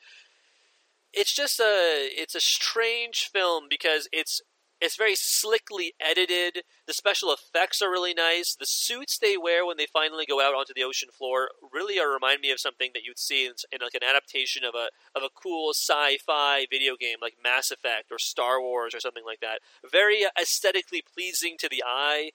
[1.11, 4.41] it's just a it's a strange film because it's
[4.81, 6.63] it's very slickly edited.
[6.85, 8.55] The special effects are really nice.
[8.55, 12.11] The suits they wear when they finally go out onto the ocean floor really are
[12.11, 15.23] remind me of something that you'd see in, in like an adaptation of a of
[15.23, 19.59] a cool sci-fi video game like Mass Effect or Star Wars or something like that.
[19.89, 22.31] Very uh, aesthetically pleasing to the eye,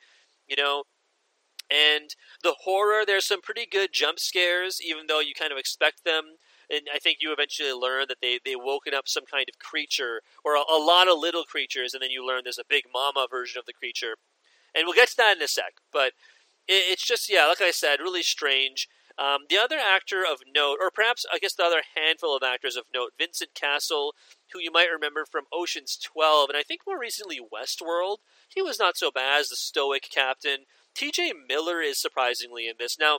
[0.48, 0.84] you know.
[1.70, 6.04] And the horror, there's some pretty good jump scares, even though you kind of expect
[6.04, 6.36] them
[6.70, 10.22] and I think you eventually learn that they they woken up some kind of creature
[10.44, 13.26] or a, a lot of little creatures, and then you learn there's a big mama
[13.30, 14.16] version of the creature,
[14.74, 15.74] and we'll get to that in a sec.
[15.92, 16.12] But
[16.68, 18.88] it, it's just yeah, like I said, really strange.
[19.18, 22.76] Um, the other actor of note, or perhaps I guess the other handful of actors
[22.76, 24.14] of note, Vincent Cassel,
[24.52, 28.18] who you might remember from Ocean's Twelve, and I think more recently Westworld.
[28.48, 30.60] He was not so bad as the stoic captain.
[30.94, 31.34] T.J.
[31.48, 32.98] Miller is surprisingly in this.
[32.98, 33.18] Now,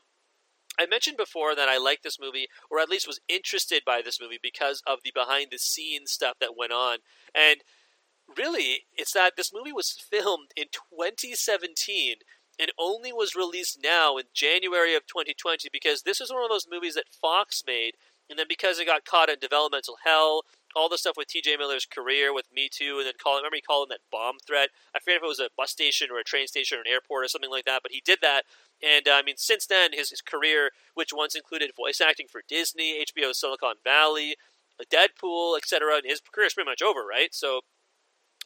[0.82, 4.20] I mentioned before that I liked this movie, or at least was interested by this
[4.20, 7.00] movie because of the behind the scenes stuff that went on.
[7.36, 7.62] And
[8.36, 12.16] really, it's that this movie was filmed in 2017
[12.60, 16.68] and only was released now in January of 2020 because this is one of those
[16.70, 17.94] movies that Fox made,
[18.30, 20.44] and then because it got caught in developmental hell,
[20.76, 21.58] all the stuff with T.J.
[21.58, 24.70] Miller's career with Me Too, and then calling, remember he called him that bomb threat.
[24.96, 27.26] I forget if it was a bus station or a train station or an airport
[27.26, 28.44] or something like that, but he did that.
[28.82, 32.42] And uh, I mean, since then, his, his career, which once included voice acting for
[32.48, 34.36] Disney, HBO Silicon Valley,
[34.90, 37.34] Deadpool, etc., and his career is pretty much over, right?
[37.34, 37.62] So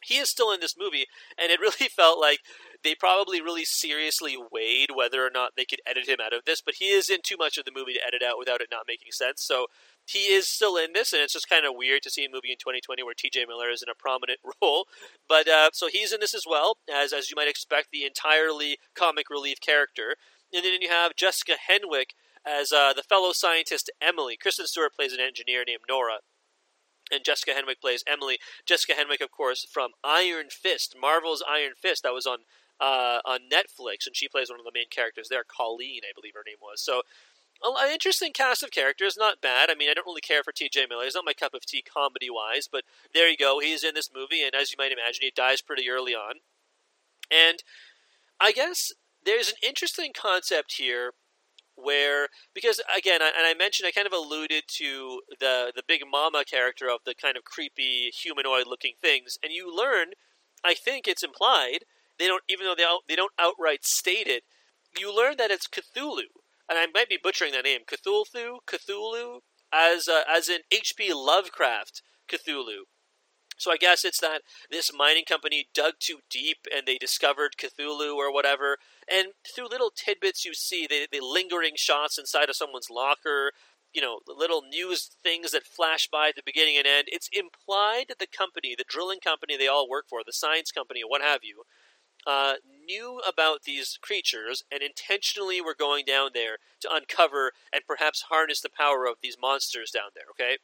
[0.06, 2.40] he is still in this movie, and it really felt like
[2.82, 6.60] they probably really seriously weighed whether or not they could edit him out of this.
[6.64, 8.86] But he is in too much of the movie to edit out without it not
[8.86, 9.42] making sense.
[9.42, 9.66] So
[10.06, 12.52] he is still in this, and it's just kind of weird to see a movie
[12.52, 13.46] in 2020 where T.J.
[13.46, 14.86] Miller is in a prominent role.
[15.28, 18.78] But uh, so he's in this as well as, as you might expect, the entirely
[18.94, 20.16] comic relief character.
[20.54, 22.14] And then you have Jessica Henwick
[22.46, 24.36] as uh, the fellow scientist Emily.
[24.40, 26.18] Kristen Stewart plays an engineer named Nora
[27.10, 28.38] and Jessica Henwick plays Emily.
[28.64, 32.38] Jessica Henwick, of course, from Iron Fist, Marvel's Iron Fist, that was on
[32.80, 36.34] uh, on Netflix, and she plays one of the main characters there, Colleen, I believe
[36.34, 36.82] her name was.
[36.82, 37.02] So,
[37.62, 39.70] an interesting cast of characters, not bad.
[39.70, 40.86] I mean, I don't really care for T.J.
[40.88, 42.84] Miller; he's not my cup of tea comedy wise, but
[43.14, 43.60] there you go.
[43.60, 46.40] He's in this movie, and as you might imagine, he dies pretty early on.
[47.30, 47.62] And
[48.38, 48.92] I guess
[49.24, 51.12] there's an interesting concept here
[51.76, 56.44] where because again and I mentioned I kind of alluded to the the big mama
[56.44, 60.08] character of the kind of creepy humanoid looking things and you learn
[60.64, 61.84] I think it's implied
[62.18, 64.44] they don't even though they out, they don't outright state it
[64.98, 66.32] you learn that it's Cthulhu
[66.68, 69.40] and I might be butchering that name Cthulhu Cthulhu
[69.72, 71.12] as uh, as in H.P.
[71.12, 72.84] Lovecraft Cthulhu
[73.56, 78.14] so I guess it's that this mining company dug too deep and they discovered Cthulhu
[78.14, 78.78] or whatever.
[79.10, 83.52] And through little tidbits you see, the, the lingering shots inside of someone's locker,
[83.94, 87.08] you know, little news things that flash by at the beginning and end.
[87.10, 91.00] It's implied that the company, the drilling company they all work for, the science company,
[91.06, 91.62] what have you,
[92.26, 92.54] uh,
[92.86, 98.60] knew about these creatures and intentionally were going down there to uncover and perhaps harness
[98.60, 100.58] the power of these monsters down there, okay?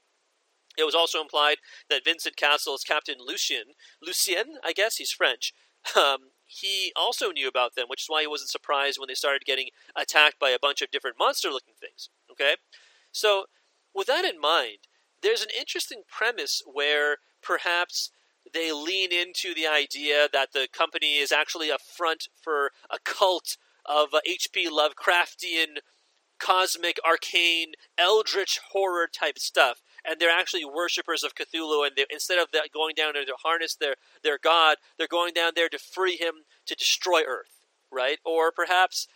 [0.77, 1.57] It was also implied
[1.91, 5.53] that Vincent Cassel's Captain Lucien, Lucien, I guess he's French,
[5.97, 9.45] um, he also knew about them, which is why he wasn't surprised when they started
[9.45, 12.11] getting attacked by a bunch of different monster-looking things.
[12.31, 12.57] Okay,
[13.11, 13.47] so
[13.95, 14.79] with that in mind,
[15.23, 18.11] there's an interesting premise where perhaps
[18.53, 23.57] they lean into the idea that the company is actually a front for a cult
[23.87, 24.68] of H.P.
[24.68, 25.79] Lovecraftian,
[26.39, 31.87] cosmic, arcane, eldritch horror type stuff and they're actually worshippers of Cthulhu.
[31.87, 35.69] And instead of going down there to harness their their god, they're going down there
[35.69, 38.19] to free him to destroy Earth, right?
[38.25, 39.07] Or perhaps,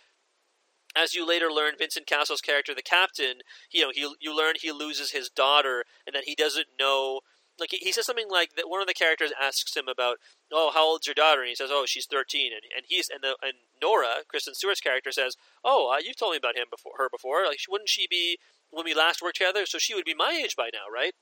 [0.97, 3.39] as you later learn, Vincent Cassel's character, the captain,
[3.73, 7.21] you know, he you learn he loses his daughter, and that he doesn't know.
[7.59, 8.69] Like he, says something like that.
[8.69, 10.19] One of the characters asks him about,
[10.53, 13.23] "Oh, how old's your daughter?" And he says, "Oh, she's 13." And and he's and
[13.23, 16.93] the and Nora, Kristen Stewart's character, says, "Oh, uh, you've told me about him before.
[16.99, 17.47] Her before.
[17.47, 18.39] Like, wouldn't she be
[18.77, 21.15] when we last worked together, so she would be my age by now, right?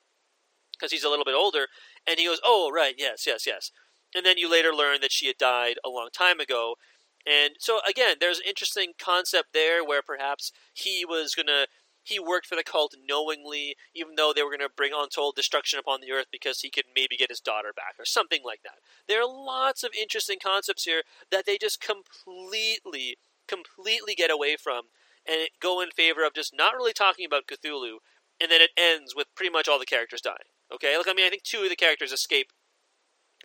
[0.73, 1.69] Because he's a little bit older.
[2.05, 3.71] And he goes, Oh, right, yes, yes, yes.
[4.15, 6.75] And then you later learn that she had died a long time ago.
[7.25, 11.69] And so, again, there's an interesting concept there where perhaps he was going to.
[12.03, 15.79] He worked for the cult knowingly, even though they were going to bring untold destruction
[15.79, 18.81] upon the earth because he could maybe get his daughter back or something like that.
[19.09, 21.01] There are lots of interesting concepts here
[21.31, 23.17] that they just completely,
[23.49, 24.83] completely get away from
[25.29, 27.99] and go in favor of just not really talking about Cthulhu,
[28.41, 30.51] and then it ends with pretty much all the characters dying.
[30.73, 32.51] Okay, look, I mean, I think two of the characters escape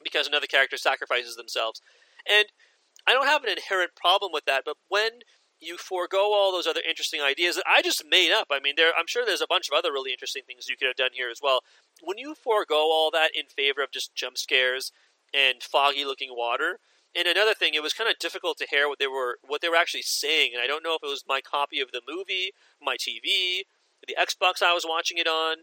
[0.03, 1.81] because another character sacrifices themselves,
[2.29, 2.45] and
[3.07, 4.63] I don't have an inherent problem with that.
[4.65, 5.19] But when
[5.59, 8.91] you forego all those other interesting ideas that I just made up, I mean, there
[8.97, 11.29] I'm sure there's a bunch of other really interesting things you could have done here
[11.29, 11.61] as well.
[12.01, 14.91] When you forego all that in favor of just jump scares
[15.33, 16.79] and foggy looking water,
[17.15, 19.69] and another thing, it was kind of difficult to hear what they were what they
[19.69, 22.51] were actually saying, and I don't know if it was my copy of the movie,
[22.81, 23.63] my TV,
[24.07, 25.57] the Xbox I was watching it on,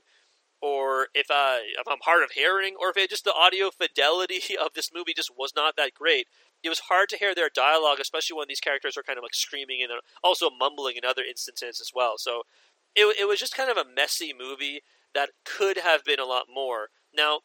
[0.60, 4.56] or if I if I'm hard of hearing, or if it just the audio fidelity
[4.60, 6.26] of this movie just was not that great.
[6.62, 9.34] It was hard to hear their dialogue, especially when these characters are kind of like
[9.34, 12.14] screaming and uh, also mumbling in other instances as well.
[12.18, 12.42] So
[12.94, 14.80] it it was just kind of a messy movie
[15.14, 16.88] that could have been a lot more.
[17.14, 17.40] Now,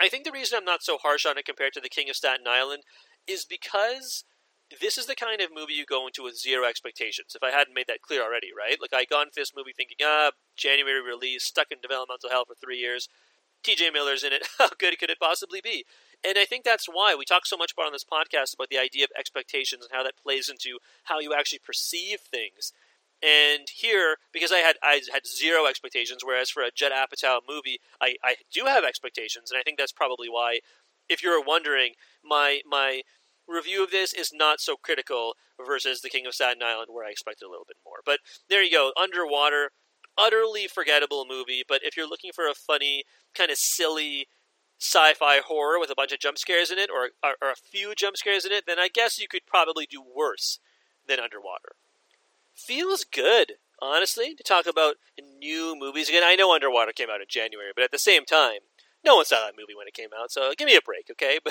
[0.00, 2.16] I think the reason I'm not so harsh on it compared to The King of
[2.16, 2.82] Staten Island
[3.26, 4.24] is because
[4.80, 7.34] this is the kind of movie you go into with zero expectations.
[7.34, 8.76] If I hadn't made that clear already, right?
[8.80, 12.78] Like I into this movie thinking, ah, January release, stuck in developmental hell for three
[12.78, 13.08] years.
[13.62, 13.90] T.J.
[13.90, 14.46] Miller's in it.
[14.58, 15.84] How good could it possibly be?
[16.26, 18.78] And I think that's why we talk so much about on this podcast about the
[18.78, 22.72] idea of expectations and how that plays into how you actually perceive things.
[23.24, 27.78] And here, because I had I had zero expectations, whereas for a Judd Apatow movie,
[28.00, 30.60] I, I do have expectations, and I think that's probably why.
[31.08, 33.02] If you're wondering, my my
[33.48, 37.10] review of this is not so critical versus The King of Staten Island, where I
[37.10, 37.98] expected a little bit more.
[38.04, 39.70] But there you go, Underwater,
[40.18, 41.62] utterly forgettable movie.
[41.66, 43.04] But if you're looking for a funny,
[43.34, 44.28] kind of silly
[44.80, 47.94] sci-fi horror with a bunch of jump scares in it, or, or, or a few
[47.94, 50.58] jump scares in it, then I guess you could probably do worse
[51.06, 51.76] than Underwater.
[52.54, 54.96] Feels good, honestly, to talk about
[55.38, 56.22] new movies again.
[56.24, 58.60] I know Underwater came out in January, but at the same time,
[59.04, 61.38] no one saw that movie when it came out, so give me a break, okay?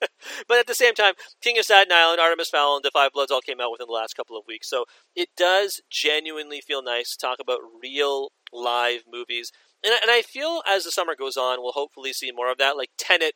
[0.00, 0.10] But
[0.48, 3.30] but at the same time, King of Staten Island, Artemis Fowl, and Da 5 Bloods
[3.30, 4.84] all came out within the last couple of weeks, so
[5.14, 9.52] it does genuinely feel nice to talk about real live movies.
[9.84, 12.76] And, and I feel as the summer goes on, we'll hopefully see more of that.
[12.76, 13.34] Like Tenet,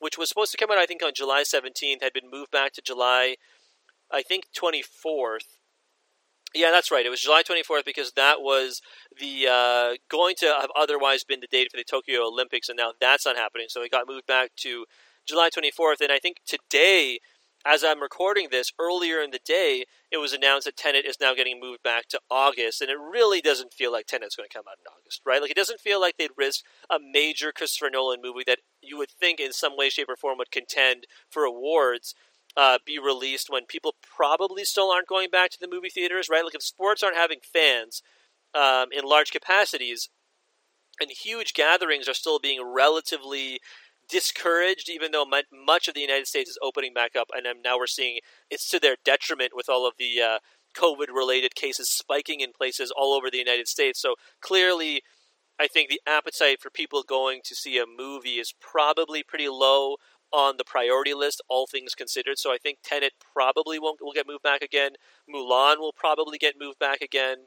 [0.00, 2.72] which was supposed to come out, I think, on July 17th, had been moved back
[2.72, 3.36] to July,
[4.10, 5.58] I think, 24th.
[6.54, 7.06] Yeah, that's right.
[7.06, 8.80] It was July 24th because that was
[9.18, 12.92] the uh, going to have otherwise been the date for the Tokyo Olympics, and now
[13.00, 13.66] that's not happening.
[13.70, 14.84] So it got moved back to
[15.26, 16.00] July 24th.
[16.02, 17.20] And I think today,
[17.64, 21.32] as I'm recording this, earlier in the day, it was announced that Tenet is now
[21.34, 22.82] getting moved back to August.
[22.82, 25.40] And it really doesn't feel like Tenet's going to come out in August, right?
[25.40, 29.10] Like it doesn't feel like they'd risk a major Christopher Nolan movie that you would
[29.10, 32.14] think in some way, shape, or form would contend for awards
[32.56, 36.44] uh, be released when people probably still aren't going back to the movie theaters, right?
[36.44, 38.02] Like if sports aren't having fans
[38.54, 40.08] um, in large capacities,
[41.00, 43.60] and huge gatherings are still being relatively
[44.08, 47.86] discouraged, even though much of the United States is opening back up, and now we're
[47.86, 48.18] seeing
[48.50, 50.38] it's to their detriment with all of the uh,
[50.76, 54.00] COVID-related cases spiking in places all over the United States.
[54.00, 55.02] So clearly.
[55.60, 59.96] I think the appetite for people going to see a movie is probably pretty low
[60.32, 62.38] on the priority list, all things considered.
[62.38, 64.92] So I think Tenet probably won't will get moved back again.
[65.32, 67.46] Mulan will probably get moved back again.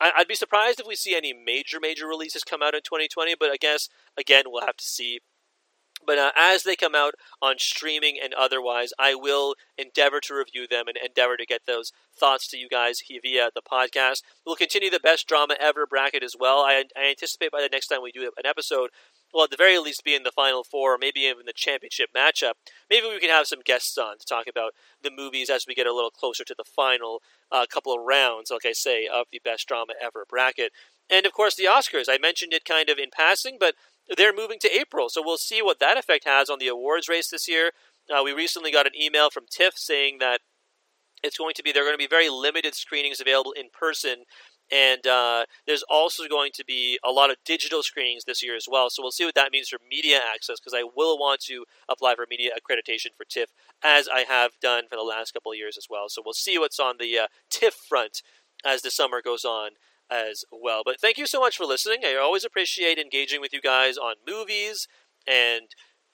[0.00, 3.34] I, would be surprised if we see any major major releases come out in 2020,
[3.38, 5.20] but I guess again we'll have to see.
[6.06, 10.66] But uh, as they come out on streaming and otherwise, I will endeavor to review
[10.68, 14.22] them and endeavor to get those thoughts to you guys via the podcast.
[14.44, 16.58] We'll continue the best drama ever bracket as well.
[16.58, 18.90] I, I anticipate by the next time we do an episode,
[19.34, 22.10] well, at the very least, be in the final four, or maybe even the championship
[22.16, 22.52] matchup.
[22.88, 24.72] Maybe we can have some guests on to talk about
[25.02, 27.20] the movies as we get a little closer to the final
[27.50, 30.70] uh, couple of rounds, like I say, of the best drama ever bracket.
[31.10, 32.04] And of course, the Oscars.
[32.08, 33.74] I mentioned it kind of in passing, but
[34.16, 37.30] they're moving to April, so we'll see what that effect has on the awards race
[37.30, 37.72] this year.
[38.08, 40.40] Uh, we recently got an email from TIFF saying that
[41.24, 44.24] it's going to be there are going to be very limited screenings available in person
[44.72, 48.66] and uh, there's also going to be a lot of digital screenings this year as
[48.70, 48.90] well.
[48.90, 52.14] So we'll see what that means for media access because I will want to apply
[52.14, 53.50] for media accreditation for TIFF
[53.82, 56.08] as I have done for the last couple of years as well.
[56.08, 58.22] So we'll see what's on the uh, TIFF front
[58.64, 59.72] as the summer goes on
[60.10, 60.82] as well.
[60.84, 62.00] But thank you so much for listening.
[62.04, 64.88] I always appreciate engaging with you guys on movies
[65.26, 65.68] and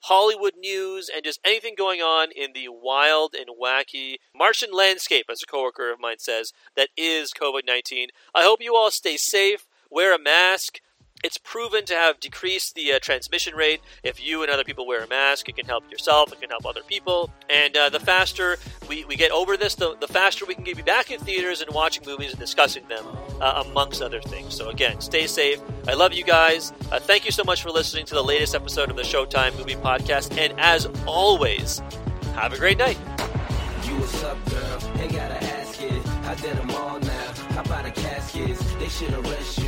[0.05, 5.43] Hollywood news, and just anything going on in the wild and wacky Martian landscape, as
[5.43, 8.09] a coworker of mine says, that is COVID 19.
[8.35, 10.81] I hope you all stay safe, wear a mask,
[11.23, 13.81] it's proven to have decreased the uh, transmission rate.
[14.03, 16.67] If you and other people wear a mask, it can help yourself, it can help
[16.67, 17.31] other people.
[17.49, 18.57] And uh, the faster
[18.89, 21.75] we, we get over this, the, the faster we can get back in theaters and
[21.75, 23.05] watching movies and discussing them,
[23.41, 24.55] uh, amongst other things.
[24.55, 25.61] So, again, stay safe.
[25.87, 26.73] I love you guys.
[26.91, 29.75] Uh, thank you so much for listening to the latest episode of the Showtime Movie
[29.75, 30.37] Podcast.
[30.39, 31.81] And as always,
[32.35, 32.99] have a great night.
[33.85, 34.79] You what's up, girl?
[35.11, 36.07] Gotta ask it.
[36.07, 37.33] I did them all now.
[37.51, 37.81] How about?
[38.81, 39.60] They should arrest you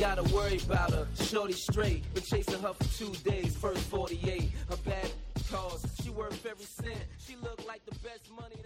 [0.00, 4.76] gotta worry about her, shorty straight, been chasing her for two days, first 48, her
[4.84, 5.10] bad
[5.50, 8.56] cause, she worth every cent, she look like the best money